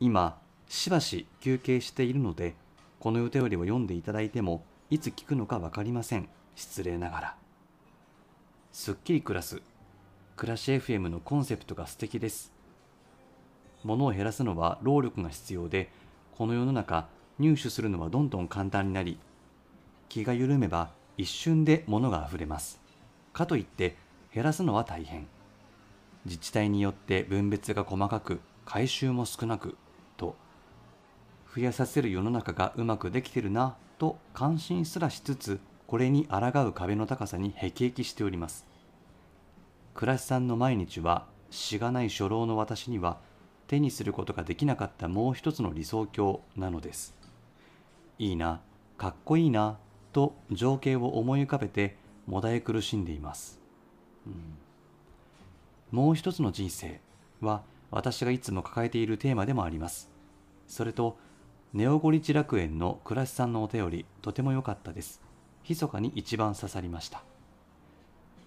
[0.00, 2.54] 今しばし休憩しているので
[3.00, 6.30] この予定よりを読んでいただいてもいつ聞くのか分かりません。
[6.54, 7.36] 失礼ながら。
[8.72, 9.60] すっきり暮らす。
[10.36, 12.50] 暮らし FM のコンセプトが素敵です。
[13.84, 15.90] 物を減らすのは労力が必要で
[16.34, 17.08] この世の中
[17.38, 19.18] 入手するのはどんどん簡単になり
[20.08, 22.80] 気が緩めば一瞬で物があふれます。
[23.32, 23.96] かといって
[24.34, 25.26] 減らすのは大変。
[26.24, 29.76] 自治体によって分別が細かく回収も少なく
[30.16, 30.36] と
[31.54, 38.66] 増やさせる世の中がうまくできてるなと感心すらしつつこれに抗う壁の高さにへきへきしております。
[39.94, 43.18] 暮らしさんの毎日はしがない初老の私には
[43.68, 47.14] 手にすることができなかったもう一つの理想郷なのです。
[48.18, 48.60] いいな
[48.98, 49.78] かっこいいな
[50.16, 53.60] と情景を思い浮かべてもだえ苦しんでいます、
[54.26, 54.34] うん。
[55.90, 57.02] もう一つの人生
[57.42, 60.10] は私がいつも抱えているテーマでもあります。
[60.66, 61.18] それと
[61.74, 65.20] ネオゴリチ楽園の暮らしさんのお便りとても良かったです。
[65.68, 67.22] 密かに一番刺さりました。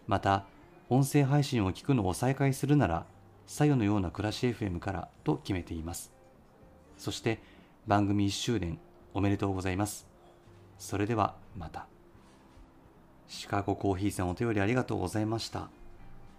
[0.08, 0.46] また
[0.90, 3.06] 音声配信を聞くのを再開するなら
[3.46, 6.12] 左右のような暮らし FM からと決めています。
[6.98, 7.40] そして
[7.86, 8.80] 番組1周年
[9.14, 10.10] おめでとうございます。
[10.80, 11.86] それではまた。
[13.28, 15.70] シカゴコーヒーさんお便りありがとうございました。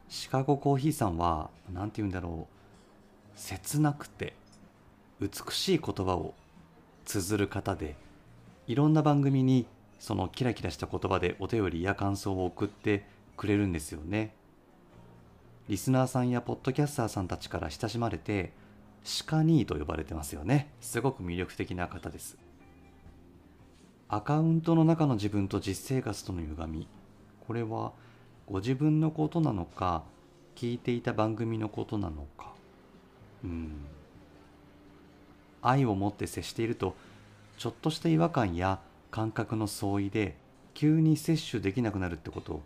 [0.09, 3.39] シカゴコーヒーさんは何て言うんだろう。
[3.39, 4.35] 切なくて
[5.21, 6.35] 美しい言葉を
[7.05, 7.95] 綴る方で
[8.67, 9.67] いろんな番組に
[9.99, 13.05] そのキラキラした言葉でお便りや感想を送って
[13.37, 14.35] くれるんですよね。
[15.69, 18.53] リスナーさんやポッドキャスターさんたちから親しまれて
[19.05, 20.73] シカニーと呼ばれてますよね。
[20.81, 22.37] すごく魅力的な方です。
[24.13, 26.89] アカウントの中の自分と実生活との歪み。
[27.47, 27.93] これは
[28.49, 30.03] ご自分のことなのか
[30.57, 32.53] 聞いていた番組のことなのか。
[33.45, 33.71] うん。
[35.63, 36.97] 愛を持って接していると
[37.57, 38.81] ちょっとした違和感や
[39.13, 40.37] 感覚の相違で
[40.75, 42.63] 急に摂取できなくなるってこと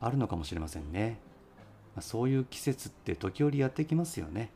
[0.00, 1.18] あるのかもしれませんね。
[1.94, 4.50] まあそういう季節って時折やってきますよね。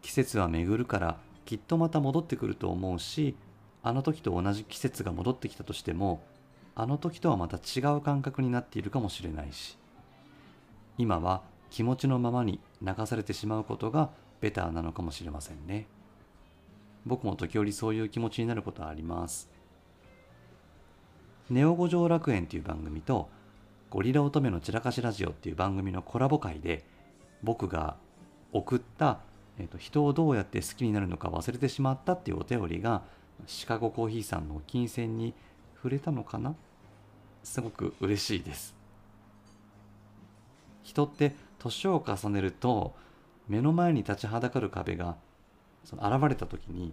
[0.00, 3.36] 季節は巡るからきっとまた戻ってくると思うし
[3.82, 6.22] あの時と同じ季節が戻ってきたとしても
[6.74, 9.76] あの時とはまた違う感覚になっているかもしれないし
[10.98, 14.10] 今は気持ちのままに流されてしまうことが
[14.40, 15.86] ベターなのかもしれませんね。
[17.06, 19.50] 僕も時折そういう気持ちになることはあります。
[21.48, 23.28] ネオ五条楽園っていう番組と
[23.90, 26.84] ゴリラ乙女の散らかしラジオっていう番組のコラボ会で
[27.42, 27.96] 僕が
[28.52, 29.20] 送った、
[29.58, 33.02] えっと人をどうやって好きになるのか忘れてしまったっていうお便りが
[33.46, 35.34] シカゴコーヒーさんの金銭に
[35.76, 36.54] 触れたのかな？
[37.42, 38.74] すごく嬉しいです。
[40.82, 42.94] 人って年を重ねると
[43.48, 45.16] 目の前に立ちはだかる壁が
[45.84, 46.92] その現れた時に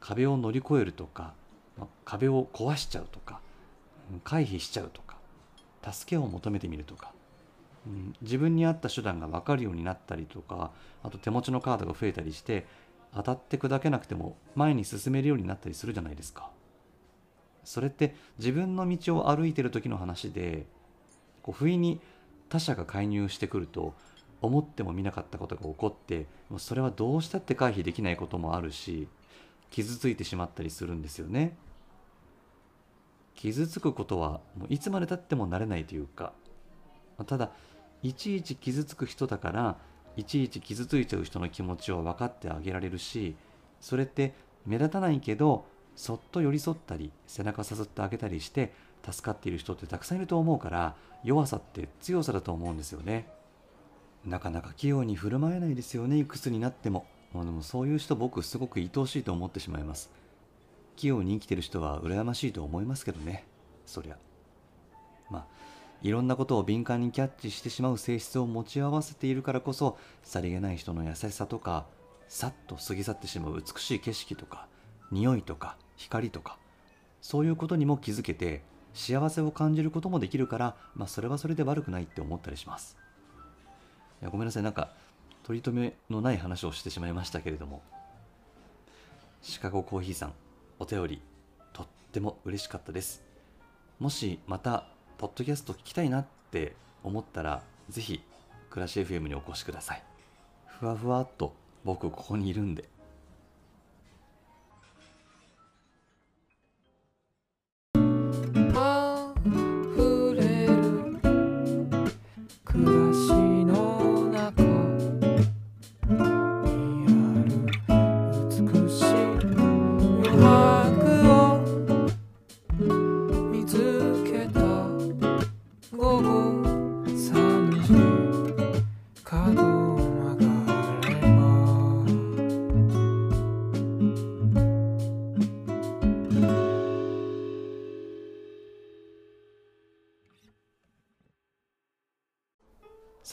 [0.00, 1.34] 壁を乗り越えるとか
[2.04, 3.40] 壁を壊しちゃうとか
[4.24, 5.16] 回避しちゃうとか
[5.90, 7.12] 助けを求めてみるとか、
[7.86, 10.70] うん自分に合った手段が分かるようになったりとか
[11.02, 12.66] あと手持ちのカードが増えたりして
[13.18, 16.50] 当たって砕けなくても前に進めるようになったりするじゃないですか。
[17.64, 20.66] それって自分の道を歩いてる時の話で
[21.42, 22.00] こう不意に
[22.48, 23.94] 他者が介入してくると
[24.40, 29.08] 思ってもみなかったことが起こってもうそれはどうしたって回避できないこともあるし
[29.70, 31.56] 傷ついてしまったりするんですよね。
[33.34, 36.32] 傷つくことはもういつまでたっても慣れないというか
[37.26, 37.50] ただ
[38.02, 39.76] いちいち傷つく人だから
[40.18, 43.36] いちいち傷ついちゃう人の気持ちを分かってあげられるし
[43.80, 44.34] それって
[44.66, 45.64] 目立たないけど
[45.94, 48.72] そっと寄り添ったり背中さすってあげたりして
[49.08, 53.28] 助かっている人ってたくさんいると思うから弱さって強さだと思うんですよね。
[54.24, 57.06] なかなか器用に振る舞えないですよねいくつになっても。
[57.32, 60.10] まあでもそういう人僕すごく愛おしいと思ってしまいます。
[60.96, 63.46] 器用に生きてる人は羨ましいと思いますけどね。
[63.86, 64.27] そりゃ。
[66.02, 71.86] いろんなことを敏感にキャッチしてしまう性質を持ち合わせているからこそさりげない人の優しさとか
[72.28, 74.68] さっと過ぎ去ってしまう美しい景色とか
[75.10, 76.58] 匂いとか光とか
[77.20, 78.62] そういうことにも気づけて
[78.94, 82.96] 幸せを感じることもできるから、まあ、それはそれで悪くないって思ったりします。
[84.20, 84.62] いやごめんなさい。
[84.62, 84.92] なんか
[85.44, 87.82] 取り留めのない話をしてしまいましたけれども
[89.40, 90.32] シカゴコーヒーさん
[90.78, 91.22] お便り
[91.72, 93.22] とっても嬉しかったです。
[93.98, 94.84] もしまた
[95.18, 98.22] ポッドキャスト聞きたいなって思ったらぜひ
[98.70, 100.02] 暮らし FM にお越しください。
[100.66, 101.52] ふわふわっと
[101.84, 102.84] 僕ここにいるんで。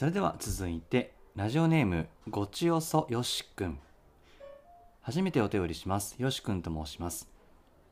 [0.06, 3.80] それでは続いてラジオネームごちよそよしくん
[5.00, 6.14] 初めてお便りします。
[6.20, 7.28] よしくんと申します。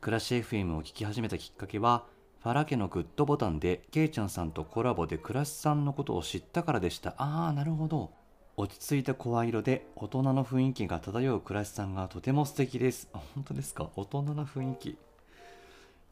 [0.01, 2.05] 暮らし FM を聞き始めたきっかけは
[2.41, 7.17] ファラ家のグッドボタンでけいちゃんさんとコラボで暮らしさんのことを知ったからでした。
[7.19, 8.12] ああなるほど。
[8.57, 13.09] 落ち着いた声色で大人の雰囲気が漂う暮らしさんがとても素敵です。
[13.12, 13.91] 本当ですか？
[13.97, 14.97] 大人な雰囲気。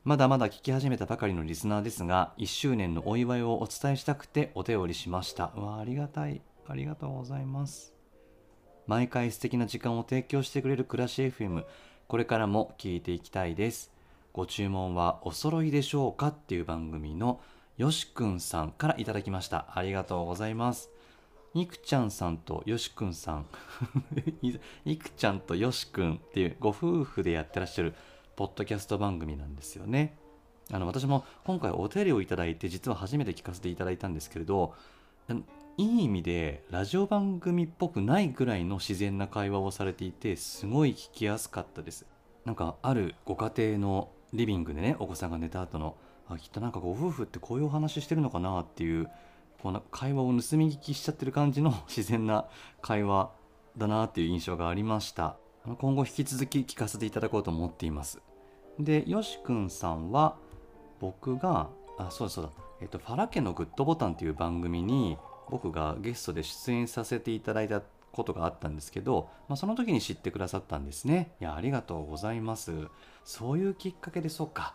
[0.05, 5.53] まだまだ聞き始めたばかりのリスナーですが、1周年のお祝いをお伝えしたくてお便りしました。
[5.55, 6.43] わあ、ありがたい。
[6.67, 7.95] ありがとうございます。
[8.89, 11.65] 毎回素敵な時間を提供してくれる暮らし FM、
[12.09, 13.93] これからも聞いていきたいです。
[14.33, 17.41] ご注文はお揃いでしょうかっていう番組の
[17.77, 19.67] よしくんさんからいただきました。
[19.73, 20.91] ありがとうございます。
[21.55, 23.47] いくちゃんさんとよしくんさん
[24.43, 27.95] いいくちゃんとよしくんっていうご夫婦でやってらっしゃる
[28.37, 30.16] ポッドキャスト番組なんですよね。
[30.70, 34.74] あの私も今回お便りをいただいて実は初めて聞かせていただいたんですけれど
[35.76, 42.07] いい意味でラジオ番組っぽくないぐらいの自然な会話をされていてすごい聞きやすかったです。
[42.45, 45.97] なんかあるご家庭のリビングでねお子さんが寝た後の
[46.28, 49.09] あきっとなんかご夫婦ってこういうお話してるのかなっていう
[49.62, 52.47] こうな会話を盗み聞きしちゃってる感じの自然な
[52.80, 53.30] 会話
[53.76, 58.21] だなっていう印象がありました今後引き続き聞かせていただこうと思っています。
[58.79, 60.37] でよしくんさんは
[61.01, 62.51] 僕があそうそうだ、
[62.81, 65.19] えっと、ファラ家のグッドボタンっていう番組に
[65.51, 67.83] 僕がゲストで出演させていただいた
[68.13, 71.33] ことがあったんですけど、まあ、その時に知ってくださったんですね。
[71.41, 72.89] いやありがとうございます。
[73.25, 74.75] そういうきっかけでそうか。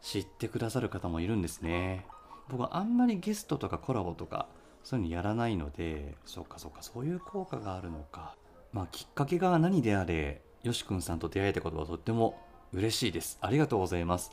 [0.00, 2.06] 知ってくださる方もいるんですね。
[2.48, 4.46] 僕はあんまりゲストとかコラボとか
[4.82, 8.34] そういうのやらないのでそうかそうかそういう効果があるのか。
[8.72, 12.38] まあきっかけが何であれよしくんさんと出会えたことはとっても
[12.72, 13.38] 嬉しいです。
[13.40, 14.32] ありがとうございます。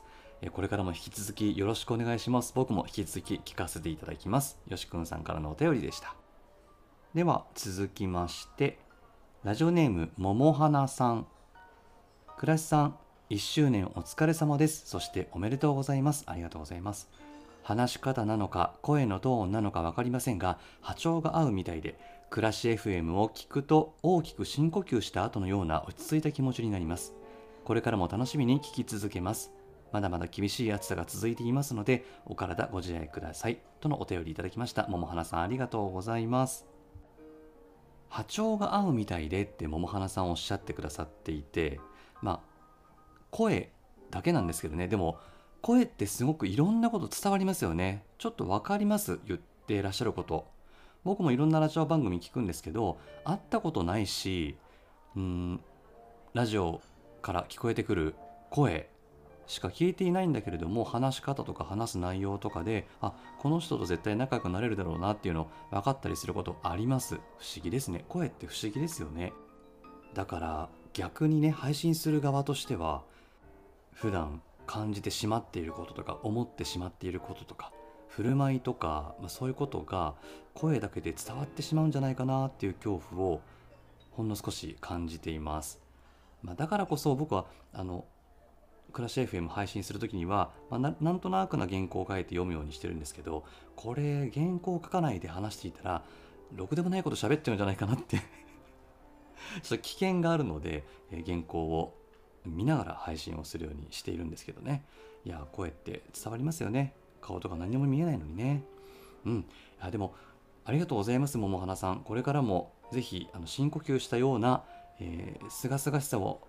[0.52, 2.52] これからも引き続きよろしくお願いします。
[2.54, 4.60] 僕も引き続き聞かせていただきます。
[4.68, 6.14] よしくんさんからのお便りでした。
[7.14, 8.78] では続きまして
[9.42, 11.26] ラジオネームももはなさん。
[12.36, 12.96] 倉石さん
[13.30, 14.86] 1周年お疲れ様です。
[14.86, 16.24] そしておめでとうございます。
[16.26, 17.08] ありがとうございます。
[17.64, 21.98] 話し方なのか声のトーンなのか分かりませんが波長が合うみたいで
[22.30, 27.14] 暮らし FM を聞くと大きく深呼吸した後のような落ち着いた気持ちになります。
[27.64, 29.52] これからも楽しみに聞き続けます。
[29.92, 33.60] まだまだ厳しい暑さが続いていますのでお体ご自愛ください。
[33.80, 34.86] とのお便りいただきました。
[34.88, 36.66] 桃花さんありがとうございます。
[38.10, 41.80] 波長が合うみたいでって桃花さんおっしゃってくださっていて
[42.20, 42.40] まあ
[43.30, 43.70] 声
[44.10, 44.86] だけなんですけどね。
[44.86, 45.18] でも
[45.62, 48.04] 声ってすごくいろんなこと伝わりますよね。
[48.18, 49.18] ちょっと分かります。
[49.26, 50.57] 言ってらっしゃること。
[51.04, 54.56] 僕もいろんなラジオ番組聞くんですけど会ったことないし
[55.16, 55.60] うん
[56.34, 56.80] ラジオ
[57.22, 58.14] から聞こえてくる
[58.50, 58.88] 声
[59.46, 67.14] しか聞いていないんだけれども話し方とか話す内容とかであこの人と絶対仲良くなれるだろうなっていうの分かったりすることあります。
[67.14, 68.04] 不思議ですね。
[68.08, 69.32] 声って不思議ですよね。
[70.12, 73.02] だから逆にね配信する側としては
[73.94, 77.72] 普段感じてしまっていることとか思ってしまっていることとか
[78.18, 80.14] 振る舞いとか、まあ、そういうことが
[80.52, 83.40] 声だけで伝わってしまうんじゃないかなっていう恐怖を
[84.10, 85.80] ほんの少し感じています、
[86.42, 88.04] まあ、だからこそ僕はあの
[88.92, 93.44] クラッシュ FM 配信する時には、まあな、なんとなくな原稿を書いて読むようにしてるんですけど
[93.76, 96.02] これ原稿を書かないで話していたら
[96.56, 101.94] ろくでもないこと喋ってるんじゃないかなって ちょっと危険があるので、え原稿を
[102.44, 104.82] 見ながら配信をするようにしているんですけどね。
[105.24, 106.94] いや声って伝わりますよね。
[107.20, 108.62] 顔とか何も見えないのにね。
[109.24, 109.38] うん。
[109.38, 109.44] い
[109.84, 110.14] やでも
[110.64, 112.00] ありがとうございます桃花さん。
[112.00, 114.64] これからもぜひあの深呼吸したような
[115.00, 116.40] えー、すがすがしさを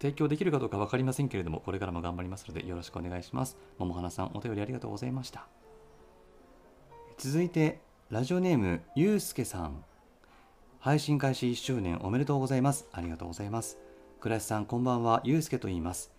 [0.00, 3.56] 提供できるかどうか分かりませんけれどもこれからも頑張りますのでよろしくお願いします。
[3.78, 5.46] 桃花さんお便りありがとうございました。
[7.18, 9.84] 続いてラジオネームゆうすけさん。
[10.80, 12.86] 配信開始1周年おめでとうございます。
[12.92, 13.78] ありがとうございます。
[14.20, 15.20] 倉石さんこんばんは。
[15.24, 16.17] ゆうすけと言います。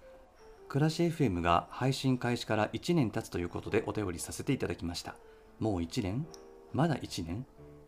[0.69, 5.15] 暮らし FM が配信開始から1年経つということでお便りさせていただきました。
[5.59, 6.27] もう1年？
[6.73, 7.43] まだ1年？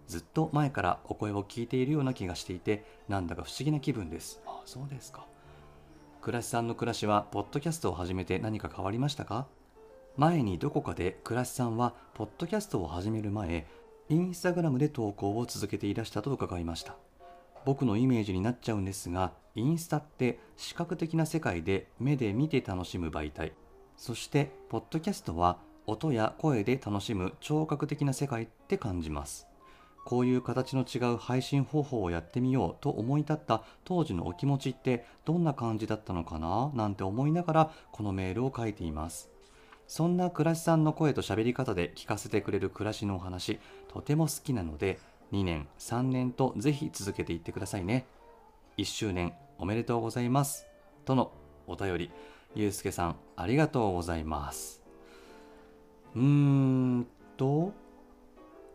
[0.07, 4.41] ずっと前からお声を聞いているような気がしていてなんだか不思議な気分です。
[4.47, 5.27] あそうですか。
[6.23, 9.45] 暮らしさんの暮らしはポッドキャストを始めて何か変わりましたか？
[10.17, 13.67] 前にどこかで暮らしさんはポッドキャストを始める前
[14.09, 16.95] インスタグラムで投稿を続けていらしたと伺いました
[17.66, 23.53] 僕のイメージになっちゃうんですがインスタって視覚的な世界で目で見て楽しむ媒体。
[23.97, 29.47] そしてポッドキャストは音や声で楽しむ聴覚的な世界って感じます。
[30.03, 36.72] こういう形の違う配信方法をやってみようと思い立った当時のお気持ちってどんな感じだったのかな？
[36.74, 39.30] なんて思いながらこのメールを書いています。
[39.88, 43.59] そんな暮らしさんの声と喋り方で聞かせてくれる暮らしのお話
[43.89, 44.99] とても好きなので
[45.32, 48.05] 2年3年とぜひ続けていってくださいね。
[48.77, 50.67] 1周年おめでとうございます。
[51.05, 51.32] との
[51.67, 52.11] お便り。
[52.53, 54.84] ゆうすけさんありがとうございます。
[56.15, 57.07] うーん
[57.38, 57.71] と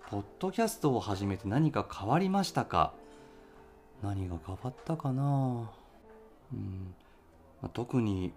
[0.09, 2.95] ポッドキャストを始めて何か変わりましたか？
[4.03, 5.71] 何が変わったかな？
[6.53, 6.95] うん、
[7.61, 8.33] まあ特に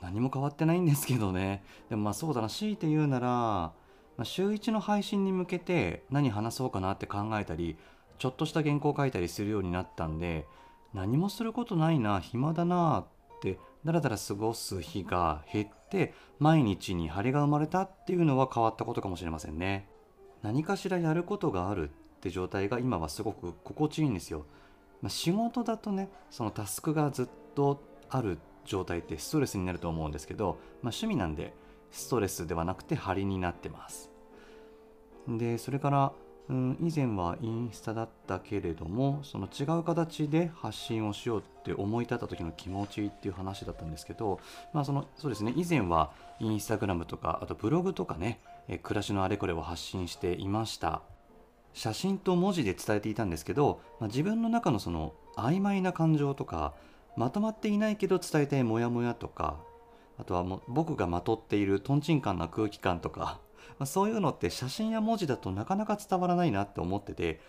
[0.00, 1.64] 何も変わってないんですけどね。
[1.88, 2.48] でもまあそうだな。
[2.48, 3.72] 強いて言うなら、
[4.16, 7.76] まあ、週1の配信に向けて何話そうかなって考えたり
[8.18, 10.46] ちょっとした原稿を書いたりするようになったんで
[10.92, 19.88] 何もすることないな暇だなってだらだら過ごす日が減って毎日に晴れが生まれたっていうのは変わったことかもしれませんね。
[20.42, 24.44] 何かしらやることがあるって状態が今はすごく心地いいんですよ、
[25.00, 31.54] まあ、仕事だとねそのタスクがずっとある状態ってストレスになると思うんですけど、まあ、趣味なんで
[31.94, 34.10] ストレスではなくて張りになってます。
[35.26, 36.12] でそれから、
[36.50, 44.40] うん、以前はインスタだったけれどもその違う形で発信をしようって思い立った時の気持ちっていう話だったんですけど、
[44.74, 51.02] まあ、そのそうですね以前はインスタグラムとかあとブログとかねえ暮らしのあれこれを発信していました。
[51.72, 56.72] 写真と文字で伝えていたんですけど、まあ、自分の中のその曖昧な感情とか
[57.16, 59.56] まとまっていないけど伝えたいモヤモヤとか
[60.18, 63.40] あとはもう僕がまとっているとんちんカンな空気感とか、
[63.78, 67.40] まあ、そういうのって写真や文字だとなかなか伝わらないなって思ってて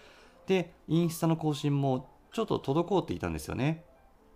[0.47, 3.85] でインスタの更新もちょっと滞っていたんですよね、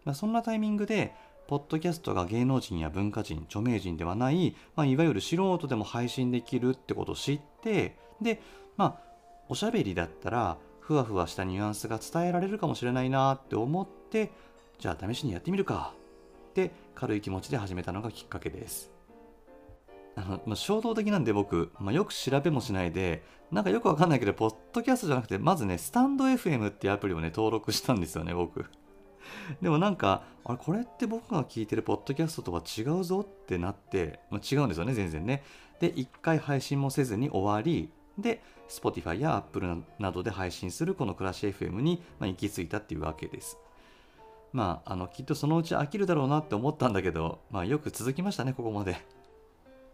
[0.05, 1.15] まあ、そんなタイミングで
[1.47, 8.41] ポッドキャストが芸能人や文化人著名人ではない、まあ、いわゆる素人でも配信できるってことを知ってで
[8.77, 9.09] まあ
[9.47, 14.31] おしゃべりだったらふわふわしたニュアンスが伝えられるかもしれないなって思って
[14.77, 15.93] じゃあ試しにやってみるか。
[16.49, 18.91] って軽い気持ちで始めたのがきっかけです。
[20.17, 28.65] あの、まあ、衝動的なんで僕、まあ、よく調べもしないでなんかよくわかんないけどポッドキャストじゃなくてまずねスタンド FM っていうアプリをね登録したんですよね僕。
[29.61, 35.43] でもなんかあれこれって僕が聞いてるポッドキャストとは違うぞってなって、まあ、違うんですよね全然ね。
[35.79, 43.57] で1回配信もせずに終わりで Spotify や Apple などで配信するこの暮らし FM に、まあ、行き着いたっていうわけです。
[44.53, 48.97] まああのきっとそのうち飽きるだろうなって思ったんだけど、まあ、よく続きましたねここまで。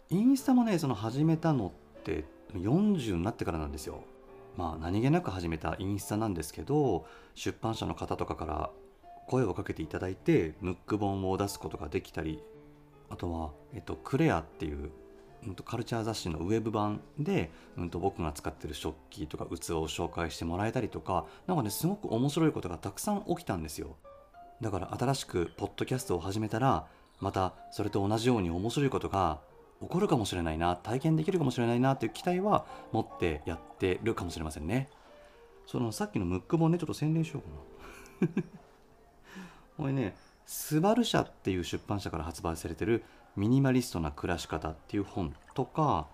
[0.08, 4.04] インスタもねその始めたのって40になってからなんですよ。
[4.56, 8.70] まあ何気なく始めたインスタなんですけど出版社の方とかから
[9.26, 12.42] 声をかけていただいてムック本を出すことができたり
[13.10, 14.90] あとは、えっと、クレアっていう、
[15.64, 23.96] カルチャー雑誌のウェブ版で、うん、と僕が使ってる食器とか器を紹介してもらえたりとかなんかねすごく面白いことがたくさん起きたんですよ。
[24.60, 26.86] だから新しくポッドキャストを始めたら
[27.20, 29.40] またそれと同じように面白いことが
[29.80, 34.88] 起こるかもしれないな体験できるかもしれないなっていう期待は持ってやってるかもしれませんね。
[35.66, 37.42] そのさっきのムック本ねちょっと宣伝しよ
[38.20, 38.42] うかな。
[39.76, 43.04] これねスバル社っていう出版社から発売されてる
[43.36, 46.06] ミニマリストな暮らし方っていう本とか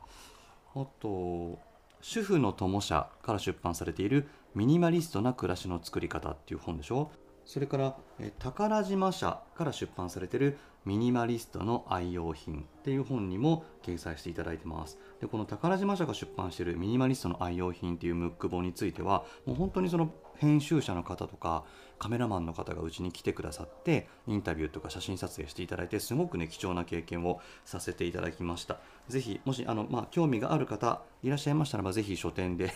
[0.74, 1.58] あと
[2.00, 7.12] 主婦の友社から出版されているミニマリストな暮らしの作り方っていう本でしょ。
[7.44, 14.98] それからえ宝島社から出版されているミニマリストの愛用品っていう本にも掲載していただいてます。
[15.20, 21.64] でこの宝島社が出版しているミニマリストの愛用品っていうムック本についてはもう本当にその編集者の方とか
[22.00, 28.80] カメラマンの方がうちに来てくださってインタビューとか写真撮影していただいてすごくね貴重な経験をさせていただきました。
[29.08, 32.72] ぜひもしあの、まあ、興味がある方いらっしゃいましたらばぜひ書店で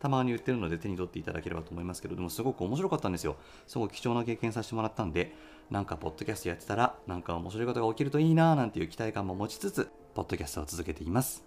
[0.00, 3.36] たまに売ってるので手に取っていただければと思いますけどでもすごく面白かったんですよ。
[3.66, 5.34] すごい貴重な経験させてもらったんで
[5.70, 11.44] なんかポッドキャストやってたらなんか面白いことが起きるといいなーなんていう期待感も持ちつつポッドキャストを続けています。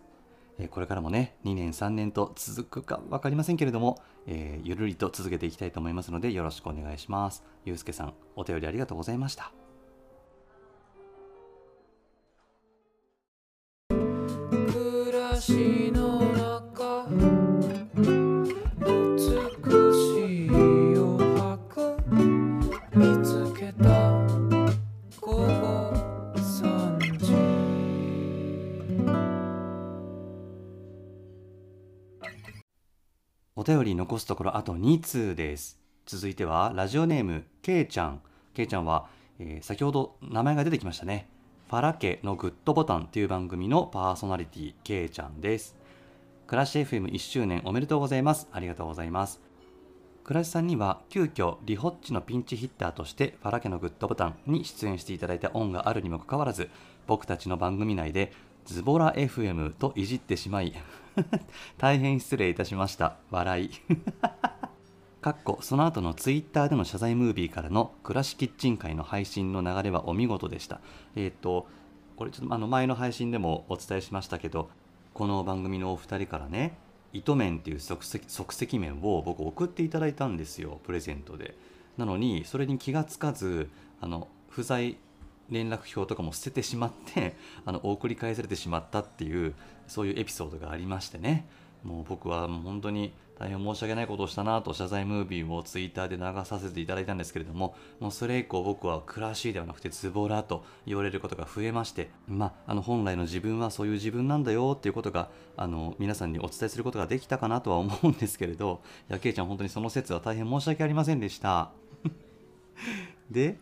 [0.60, 7.44] えーこれからもね2年3年と続くか分かりませんけれども、えーゆるりと続けていきたいと思いますのでよろしくお願いします。
[7.66, 9.52] ゆうすけさんお便りありがとうございました。
[13.90, 16.31] 暮らしの
[33.72, 35.80] 便り残すところあと2通です。
[36.06, 38.22] 続いてはラジオネームけいちゃん。
[38.54, 39.08] けいちゃんは、
[39.40, 41.30] えー先ほど名前が出てきましたね。
[41.70, 45.78] ファラ家のグッドボタンという番組のパーソナリティけいちゃんです。
[46.48, 48.50] 暮らし FM1 周年おめでとうございます。
[48.52, 49.40] ありがとうございます。
[50.26, 56.70] 暮らしさんには急遽リホッチのピンチヒッターとしてファラ家のグッドボタンに出演していただいた恩があるにもかかわらず
[57.08, 58.34] 僕たちの番組内で
[58.72, 60.74] ズボラ FM といじってしまい
[61.78, 63.18] 大変失礼いたしました。
[63.30, 63.70] 笑い。
[65.20, 70.80] かっこその後のツイッターでの謝罪ムービーからの暮らしキッチン会の配信の流れはお見事でした。
[71.18, 71.68] えっ、と
[72.16, 74.70] これちょっとあの前の配信でもお伝えしましたけど
[75.14, 76.78] この番組のお二人からね
[77.12, 81.58] 糸麺っていう即席即席麺を僕送っていただいたんですよプレゼントで。
[81.98, 83.70] なのにそれに気がつかず
[84.00, 84.98] あの不在
[85.52, 87.36] 連絡表とかも捨ててしまって
[87.66, 89.54] あの送り返されてしまったっていう
[89.88, 91.46] そういうエピソードがありましてね。
[91.84, 111.72] もう僕はもう本当に大変申し訳ないことをしたなと謝罪ムービーをツイッターで流させていただいたんですけれどももうそれ以降僕はクラシーではなくてズボラと言われることが増えましてまああの本来の自分はそういう自分なんだよっていうことがあの皆さんにお伝えすることができたかなとは思うんですけれどやけいちゃん本当にその説は大変申し訳ありませんでした。
[113.32, 113.58] で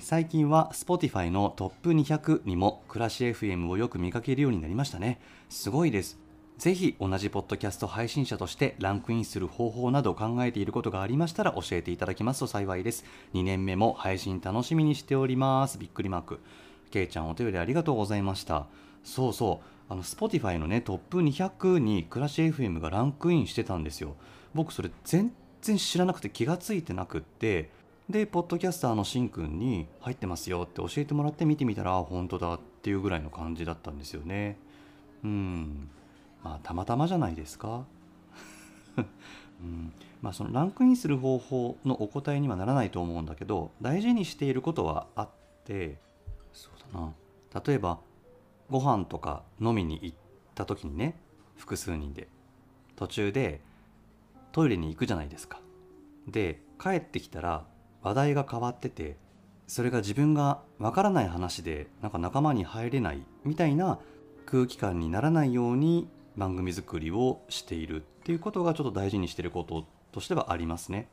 [0.00, 5.20] 最近は Spotify のトップ200にも暮らし FM をよく見かけるようになりましたね。
[5.48, 6.18] すごいです。
[6.58, 13.04] ぜひ同じポッドキャスト配信者としてランクインする方法など考えていることがありましたら教えていただきますと幸いです。
[13.34, 15.78] 2年目も配信楽しみにしております。
[15.78, 16.40] びっくりマーク。
[16.90, 18.66] けいちゃんお便りありがとうございました。
[19.04, 19.92] そうそう。
[19.92, 24.16] あの Spotify のねトップ200に暮らし FM がランクインしてたんですよ。
[24.54, 27.70] 僕それ全然知らなくて気がついてなくって
[28.10, 34.56] でポッドキャスターのしんくんに入ってますよって教えてもらって見てみたら本当だっていうぐらいの感じだったんですよね。
[35.22, 35.90] うん。
[36.42, 37.84] まあたまたまじゃないですか。
[38.96, 39.92] うん。
[40.22, 45.28] まあそのランクインする方法のお答えにはならないと思うんだけど大事にしていることはあっ
[45.64, 45.98] て
[46.54, 47.12] そうだな。
[47.62, 48.00] 例えば
[48.70, 50.16] ご飯とか飲みに行っ
[50.54, 51.14] た時にね
[51.58, 52.26] 複数人で
[52.96, 53.60] 途中で
[54.52, 55.60] トイレに行くじゃないですか。
[56.26, 57.66] で帰ってきたら
[58.08, 59.16] 話題が変わってて
[59.66, 63.98] それが自分がわからない話でなんか仲間に入れないみたいな
[64.46, 71.08] 空気感にならないように番組作りをしているっていうことがちょっと大事にしてることとしてはありますね。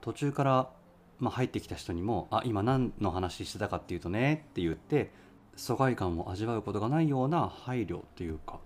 [0.00, 0.70] 途中から、
[1.18, 5.12] まあ、入ってきた人にも「あ今何の話してたかっていうとね」って言って
[5.54, 8.60] 疎外感を味わうことがないような配慮っていうか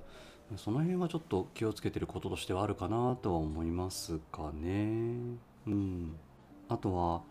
[0.56, 5.36] その辺はちょっと気をつけてることとしてはあるかなとは思いますかね。
[5.66, 6.16] うん、
[6.68, 7.22] あとは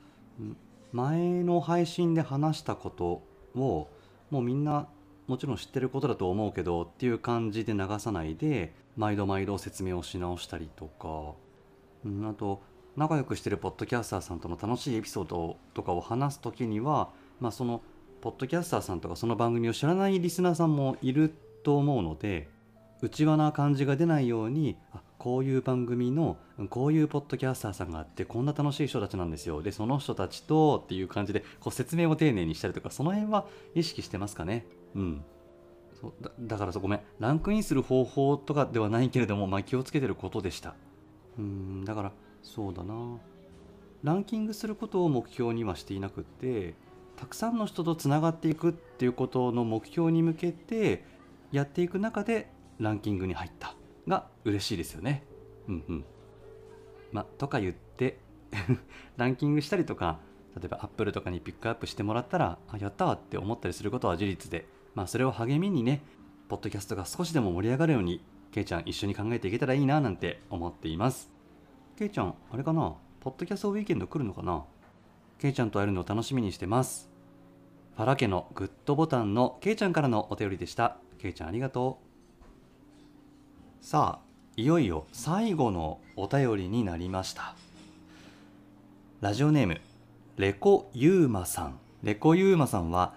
[0.92, 3.24] 前の配信で話したこと
[3.60, 3.90] を
[4.30, 4.88] もうみんな
[5.28, 11.34] もちろん知ってることだと思うけどっていう感じで流さないで毎度毎度説明をし直したりとか、
[12.06, 12.62] うん、あと
[12.96, 17.10] 仲良くしてるポッドキャスターさんとの楽しいエピソードとかを話す時には、
[17.40, 17.82] まあ、その
[18.22, 22.50] ポッドキャスターさんとかその番組を知らないリスナーさんもいると思うので
[23.04, 24.78] 内輪な感じが出ないように
[25.18, 26.38] こういう番組の
[26.70, 29.62] こういうポッドキャスターさんがあってこんな楽しい人たちなんですよ。
[29.62, 33.46] でその人たちとっていう感じでこう説明を丁寧にしたりとかその辺は
[33.76, 34.66] 意識してますかね？
[34.96, 35.26] うん。
[36.00, 37.02] そうだからそうごめん。
[37.20, 40.74] ランクインする方法とかではないけれども、まあ、気をつけてることでした。
[41.38, 43.18] うんだからそうだな。
[44.04, 46.74] ランキングすることを目標にはしていなくって
[47.18, 51.04] たくさんの人とつながっていくっていうことの目標に向けて
[51.52, 52.50] やっていく中で
[52.80, 53.76] ランキングに入った。
[54.08, 55.24] が嬉しいですよね。
[55.68, 56.06] うんうん。
[57.12, 58.20] まとか言って
[59.18, 60.20] ランキングしたりとか
[60.56, 66.02] 例えばアップルとかにピックアップしてもらったらあやったわって思ったりすることは事実でまあそれを励みにね
[66.50, 68.22] ポッドキャストが少しでも盛り上がるように
[68.52, 71.32] けいちゃん一緒に考えていけたらいいななんて思っています。
[71.98, 72.96] けいちゃんあれかな？
[73.20, 74.66] ポッドキャストウィーケンド来るのかな？
[75.40, 77.10] けいちゃんと会えるのを楽しみにしてます。
[77.96, 80.98] ファラ家のグッドボタンのけいちゃんからのお便りでした。
[81.20, 82.03] けいちゃんありがとう。
[83.84, 84.26] さあ
[84.56, 87.54] いよいよ最後のお便りになりました。
[89.20, 89.82] ラジオネーム
[90.38, 91.80] レコユーマさん。
[92.02, 93.14] レコユーマさんは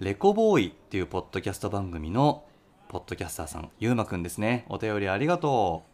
[0.00, 2.42] レコボーイっていうポッドキャスト番組の
[2.88, 4.66] ポッドキャスターさんユーマくんですね。
[4.68, 5.84] お便りありがと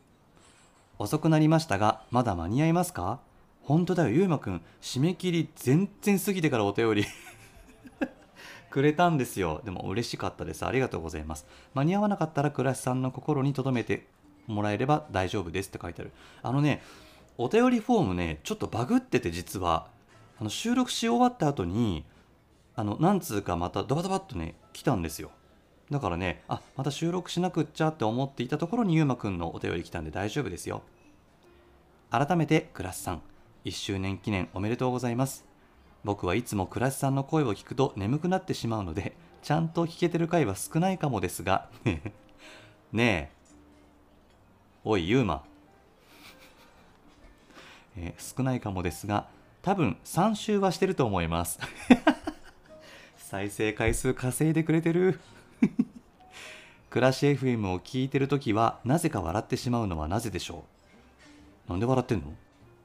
[0.98, 1.02] う。
[1.02, 3.20] 遅くなりましたがまだ間に合いますか？
[3.62, 4.62] 本当だよユーマくん。
[4.80, 7.04] 締め切り全然過ぎてからお便り。
[8.78, 9.60] くれたんですよ。
[9.64, 10.64] でも嬉しかったです。
[10.64, 11.46] ありがとうございます。
[11.74, 14.06] 間に合わなかったら倉石さんの心に留めて
[14.46, 15.68] もらえれば大丈夫です。
[15.68, 16.12] って書いてある。
[16.44, 16.80] あのね
[17.38, 19.88] お便りフォームねちょっとバグってて実は。
[20.40, 22.04] あの収録し終わった後に
[22.76, 25.32] あの何通かまたドバドバっとね来たんですよ。
[25.90, 30.82] だからねあまた収録しなくっちゃって思っていたところにゆうまくんのお便り来たんで大丈夫ですよ。
[32.12, 33.22] 改めてクラスさん
[33.64, 35.47] 1周年記念おめでとうございます。
[36.04, 41.68] 僕はいつもクラスさんの声を聞くと眠くなってしまうので ちゃんと聞けてる回は少ないかもですが
[42.92, 43.38] ねえ。
[44.84, 45.44] おいユーマ、
[47.96, 49.26] えー少ないかもですが
[49.60, 51.58] 多分3週はしてると思います。
[53.16, 55.20] 再生回数稼いでくれてる。
[56.88, 60.64] 暮らし FM を聞いてるときはなぜか笑ってしまうのはなぜでしょ
[61.68, 61.72] う？
[61.72, 62.32] なんで笑ってんの？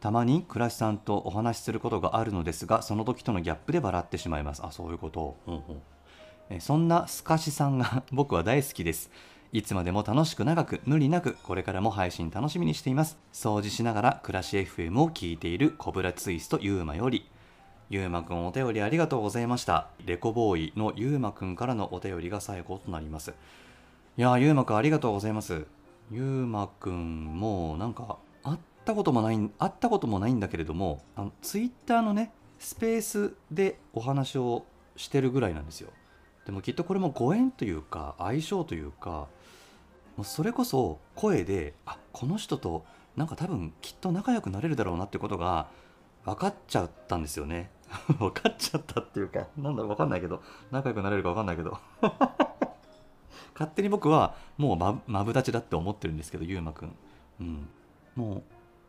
[0.03, 4.61] たまに暮らしさんとお話しすることがあるのですがその時とのギャップで笑ってしまいます。
[4.61, 5.61] あそういうこと、うんうん。
[6.49, 9.09] えそんなすかしさんが僕は大好きです。
[9.53, 13.17] いつまでも楽しく長く無理なくこれからも配信楽しみにしています。
[13.31, 17.29] 掃除しながら暮らし FM を聞いているコブラツイストゆうまより
[17.89, 19.87] ゆうまくんお便りありがとうございました。
[20.05, 23.33] レコボーイのゆうまくんからのお便りが最後となります。
[24.17, 25.65] いやーゆうまくんありがとうございます。
[26.11, 28.17] ゆうまくんもなんか会
[28.83, 34.65] ったこともない会ったこともないんだけれどもあのツイッターのねスペースでお話を
[34.97, 35.89] してるぐらいなんですよ。
[36.45, 39.27] でもきっとこれもご縁というか相性というか
[40.17, 45.67] もうそれこそ声であこの人となんか多分きっと仲良くなれるだろうなってことが
[46.25, 47.71] 分かっちゃったんですよね。
[48.19, 51.77] 分かっちゃったっていうかなんだろう分かんないけど仲良くなれるか分かんないけど。
[53.53, 56.95] 勝手に僕はもうマブダチだって思ってるんですけどゆうまくん、
[57.39, 57.69] うん、
[58.15, 58.43] もう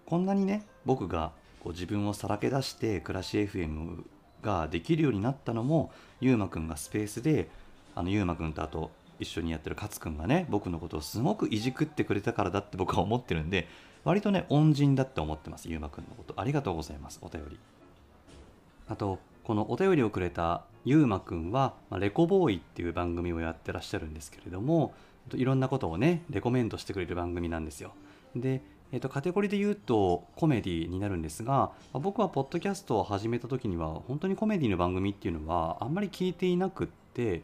[0.06, 1.32] こんなにね僕が
[1.62, 4.04] こう自分をさらけ出して暮らし FM
[4.42, 5.90] ができるようになったのも
[6.20, 7.48] ゆうまくんがスペースで
[7.94, 13.68] あのゆうまくんとあと一緒にやってる勝くんがね僕のことをすごくいじくってくれたからだって 僕は思ってるんで
[14.04, 16.34] 割とね恩人だって思ってますゆうまくんのこと。
[16.36, 17.58] ありがとうございますお便り。
[18.88, 24.92] あとこのお便りをくれたゆうまくんは、まあレコボーイっていう番組をやってらっしゃるんですけれども
[25.32, 27.92] いろんなことをねレコメントしてくれる番組なんですよ。
[28.36, 28.62] で、
[28.94, 37.42] えっとカテゴリーで言うとコメディになるんですが僕はポッドキャストを始めた時には本当にコメディの番組っていうのはあんまり聞いていなくって、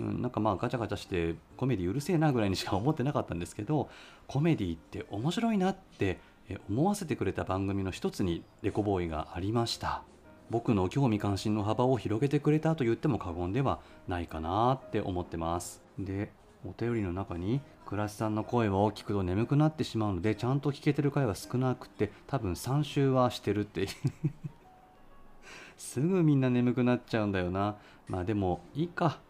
[0.00, 3.88] うん、なんかまあガチャガチャしてコメディうるせえなぐらいにしか思ってなかったんですけど
[4.26, 6.18] コメディって面白いなって
[6.68, 10.02] 思わせてくれた番組の一つにレコボーイがありました。
[10.50, 13.78] 僕の興味関心の幅を広げてくれたと言っても過言では
[14.08, 15.80] ないかなって思ってます。
[15.96, 16.32] で
[16.66, 23.88] お便りの中に倉石さんの声を聞くと眠くなってしまうのでちゃんと聞けてる回は少なくて多分3週はしてるって
[25.78, 27.76] すぐみんな眠くなっちゃうんだよな。
[28.06, 29.20] まあでもいいか。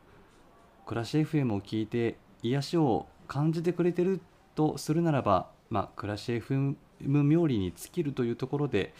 [0.86, 4.20] 暮らし FM を聞いて癒しを感じてくれてる
[4.56, 8.92] とするならばまあ暮らし FM 冥利に尽きるというところで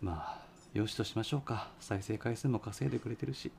[0.00, 0.42] まあ
[0.72, 1.68] よしとしましょうか。
[1.80, 3.52] 再生回数も稼いでくれてるし。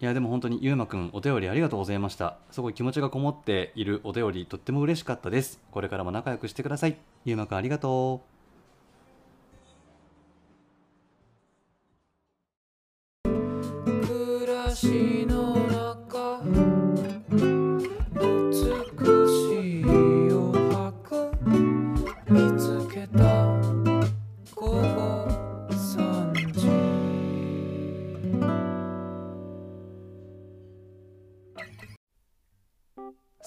[0.00, 2.38] いやでも本当にゆうまくんお便りありがとうございました。
[2.52, 5.60] すごい気持ちがこもっているお便りとっても嬉しかったです。
[5.72, 6.96] これからも仲良くしてください。
[7.24, 8.38] ゆうまくんありがとう。
[14.78, 15.26] し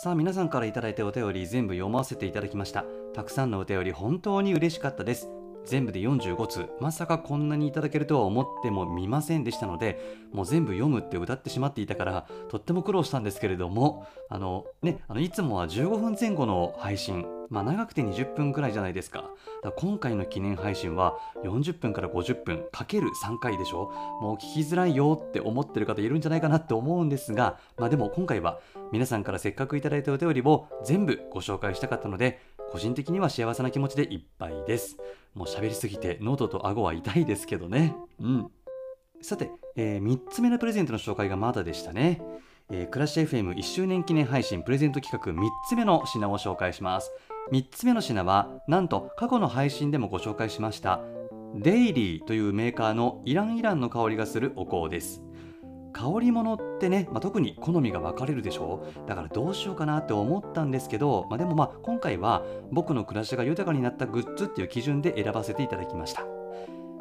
[0.03, 2.85] さあ皆さんからいいたお便り全部読ませていただきました。
[3.13, 5.29] たくさんのお便り本当に嬉しかったです。
[5.65, 6.69] 全部で45通。
[6.79, 9.99] まさかこんなにいただけるとは思ってもみませんでしたので
[10.33, 19.25] もう全部読むって歌ってしまっていたからとっても苦労したんですけれどもあのねあのいつもは15分前後の配信まあ長くて20分くらいじゃないですか。
[19.61, 23.91] だ今回の記念配信は40分から50分かける3回でしょ。
[24.21, 28.59] もう聞きづらいよって思ってる方いるんじゃないかなって思うんですがまあでも今回は
[28.93, 32.39] 皆さんからせっかくいただいたお便りを全部ご紹介したかったので
[32.71, 34.97] 個人的には幸せな気持ちでいっぱいです。
[35.33, 37.95] もう喋りすぎて喉と顎は痛いですけどね。
[38.19, 38.51] うん。
[39.21, 42.21] さて、え3つ目のプレゼントの紹介がまだでしたね、
[42.71, 47.11] えー、クラッシュ FM1 周年記念配信プレゼント企画3つ目の品を紹介します。
[47.51, 51.01] 3つ目の品はなんと過去の配信でもご紹介しました。
[51.55, 55.21] デイリーというメーカーのイランイランの香りがするお香です。
[55.93, 58.85] 香り物ってね、まあ、特に好みが分かれるでしょ？
[59.05, 66.25] うだからどうしようかなって思ったんですけど、まあ、でもまあ今回は僕の暮らしが豊かになったグッズっていう基準で選ばせていただきました。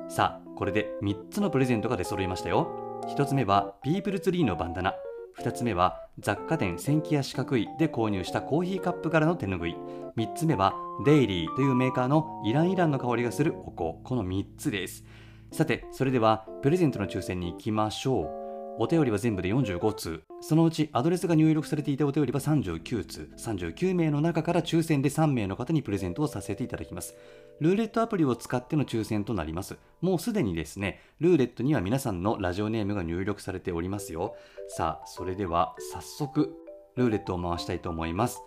[0.08, 3.02] さあこれで3つのプレゼントが出揃いましたよ。
[3.08, 4.94] 1つ目はピープルツリーのバンダナ。
[5.38, 9.76] 2つ目は雑貨店千木屋四角いで購入したコーヒーカップからの手ぬぐい。
[10.16, 10.74] 3つ目は
[11.06, 14.00] デイリーというメーカーのイランイランの香りがするお香。
[14.02, 15.04] この3つです。
[15.52, 18.39] さてそれではプレゼントの抽選に行きましょう
[18.78, 20.22] お便りは全部で45通。
[20.40, 23.30] そのうちアドレスが入力されていたお便りは39通。
[23.36, 27.14] 39名の中から抽選で3名の方にプレゼントをさせていただきます。
[27.60, 29.76] ルーレットアプリを使っての抽選となります。
[30.00, 34.34] もうすでにですねルーレットには皆さんのラジオネームが入力されておりますよ。
[34.68, 36.54] さあそれでは早速
[36.96, 38.40] ルーレットを回したいと思います。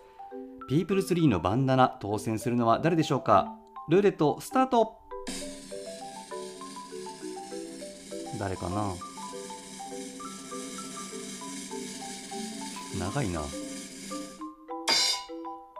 [0.68, 3.54] ピープルツリーのバンダナ当選するのは誰でしょうか？
[3.88, 4.96] ルーレットスタート。
[8.40, 9.13] 誰かな？
[12.98, 13.40] 長いな。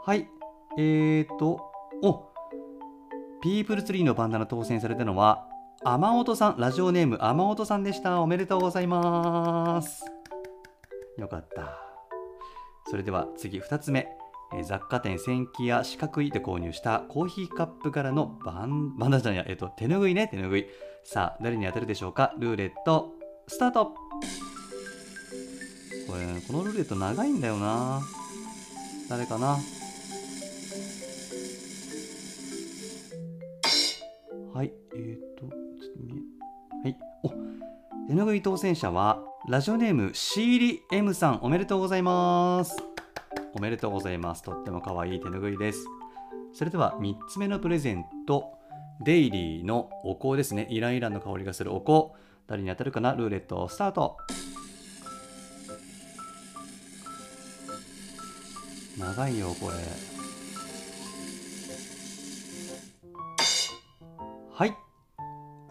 [0.07, 0.29] はい。
[0.77, 1.61] えーと
[2.03, 2.29] お
[3.43, 5.47] ピープルツリーのバンダナ当選されたのは
[5.85, 8.21] 雨音さんラジオネーム雨音さんでした。
[8.21, 10.05] おめでとうございます。
[11.19, 11.79] よかった。
[12.91, 14.09] それでは次2つ目。
[14.57, 20.67] え雑貨店千木屋四角いで購入したコーヒーカップからのバンバンダナじゃないや、えっと、手ぬぐいね手ぬぐい。
[21.05, 22.35] さあ誰に当たるでしょうか？
[22.39, 23.12] ルーレット
[23.47, 23.95] スタート。
[26.15, 28.01] これこのルーレット長いんだよな。
[29.09, 29.59] 誰かな。
[34.53, 35.51] はいえーとちょっ
[35.97, 36.15] と見
[36.85, 36.97] えはい。
[37.25, 37.31] お
[38.07, 42.77] 手ぬぐい当選者はラジオネームシーリ M さんおめでとうございます。
[43.53, 44.45] おめでとうございます。
[44.45, 45.85] とっても可愛い手ぬぐいです。
[46.53, 48.53] それでは3つ目のプレゼント
[49.01, 50.69] デイリーのお香ですね。
[50.71, 52.17] イランイランの香りがするお香。
[52.47, 53.15] 誰に当たるかな？
[53.15, 54.17] ルーレットスタート。
[58.99, 59.76] 長いよこれ。
[64.53, 64.74] はい。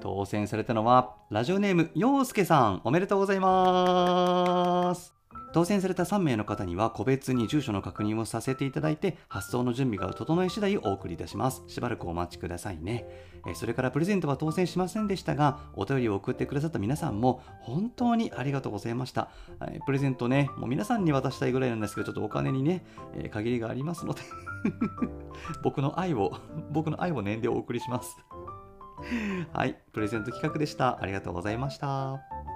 [0.01, 2.81] 当選されたのはラジオネーム陽介さん。
[2.83, 5.22] おめでとうございます。
[5.53, 11.63] 当選された3名の方には個別に住所の確認をさせていただいて発送の準備が整い次第お送りいたします。
[11.67, 13.05] しばらくお待ちくださいね。
[13.53, 19.29] それからプレゼントは当選しませんでしたがお便りを送ってくださった皆さんも本当にありがとうございました。
[19.85, 22.83] プレゼントねもう皆さんに渡したいぐらいなんですけどちょっとお金にね、
[23.31, 24.21] 限りがありますので
[25.63, 26.35] 僕の愛を
[26.71, 28.17] 僕の愛を念でお送りします。
[29.51, 30.99] はいプレゼント企画でした。
[30.99, 32.52] ありがとうございました。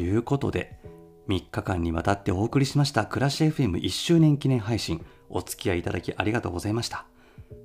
[0.00, 0.78] いうことで、
[1.28, 7.06] 3日間にわたってお送りしました暮らし FM1 周年記念配信、お付き合いいただきありがとうございました。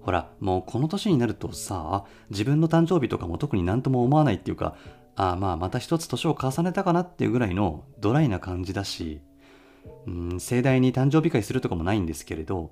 [0.02, 4.76] ほら、もうこの年になるとさ、自分の誕生日とかも特になんとも思わないっていうか、
[5.16, 9.22] ああまあまた一つ年を重ねたかなっていうぐらいのドライな感じだし、
[10.08, 12.72] うん、盛大に誕生日会するとかもないんですけれど、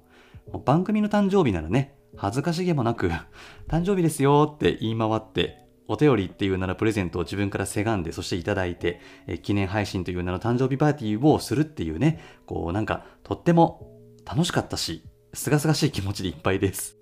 [0.66, 3.12] 番組の誕生日ならね、恥ずかしげもなく、
[3.68, 13.92] 誕生日ですよって言い回って、お便りっていう名のプレゼントを自分からせがんで、そしていただいて、え記念配信という名の誕生日パーティーをするっていうね、こうなんかとっても
[14.24, 16.98] 楽しかったし、すがすがしい気持ちでいっぱいです。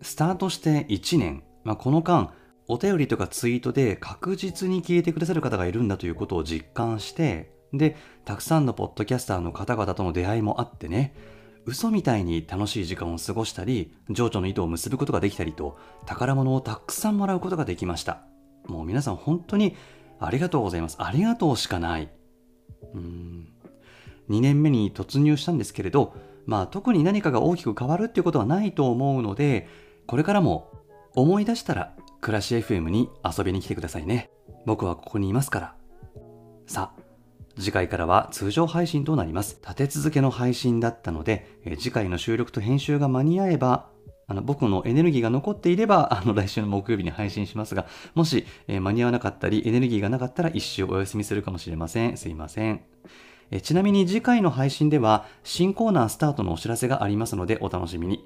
[0.00, 2.32] スタートして1年、まあ、この間、
[2.66, 11.14] お便りとかツイートで確実に聞いてくださる方がいるんだということを実感して、で、たくさんのポッドキャスターの方々との出会いもあってね、
[11.66, 18.22] 嘘みたいに楽しい時間を過ごしたり、情緒の糸を結ぶことができたりと、宝物をたくさんもらうことができました。
[18.66, 19.76] もう皆さん本当に
[20.20, 20.96] ありがとうございます。
[20.98, 22.10] ありがとうしかない。
[22.94, 23.48] うん。
[24.30, 26.14] 2年目に突入したんですけれど、
[26.46, 29.68] まあ特に何かが大きく変わるっていうことはないと思うので、
[30.06, 30.70] これからも
[31.14, 34.30] 思い出したら、暮らし FM に遊びに来てくださいね。
[34.66, 35.74] 僕はここにいますから。
[36.66, 37.03] さあ、
[37.58, 39.58] 次回からは通常配信となります。
[39.62, 43.86] 立て続けの配信だったので、え次回の収録と編集が間に合えば、
[44.26, 52.16] あの僕のエネルギーが残っていれば、あの来週の木曜日に配信しますが、もし、え間に合わなかったり、エネルギーがなかったら一週お休みするかもしれません。
[52.16, 52.80] すいません。
[53.50, 58.24] えちなみに次回の配信では、新コーナースタートのお知らせがありますので、お楽しみに。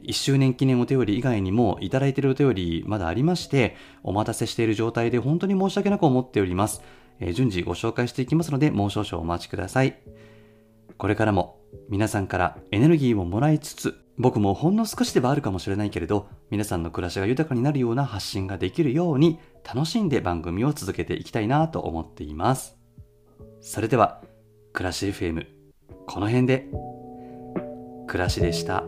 [0.00, 6.82] 1周年記念お便り以外にもいただいているお便りまだありまして、お待たせしている状態で本当に申し訳なく思っております。
[7.22, 9.96] え順次ご紹介していきますので、もう少々お待ちください。
[10.98, 11.58] これからも
[11.88, 22.76] 皆さんからエネルギーをもらいつつ、僕もほんの少しではあるかもしれないけれど、皆さんの暮らしが豊かになるような発信ができるように、楽しんで番組を続けていきたいなと思っています。
[23.60, 24.22] それでは、
[24.72, 25.46] 暮らし FM、
[26.06, 26.68] この辺で、
[28.06, 28.84] 暮らしでした。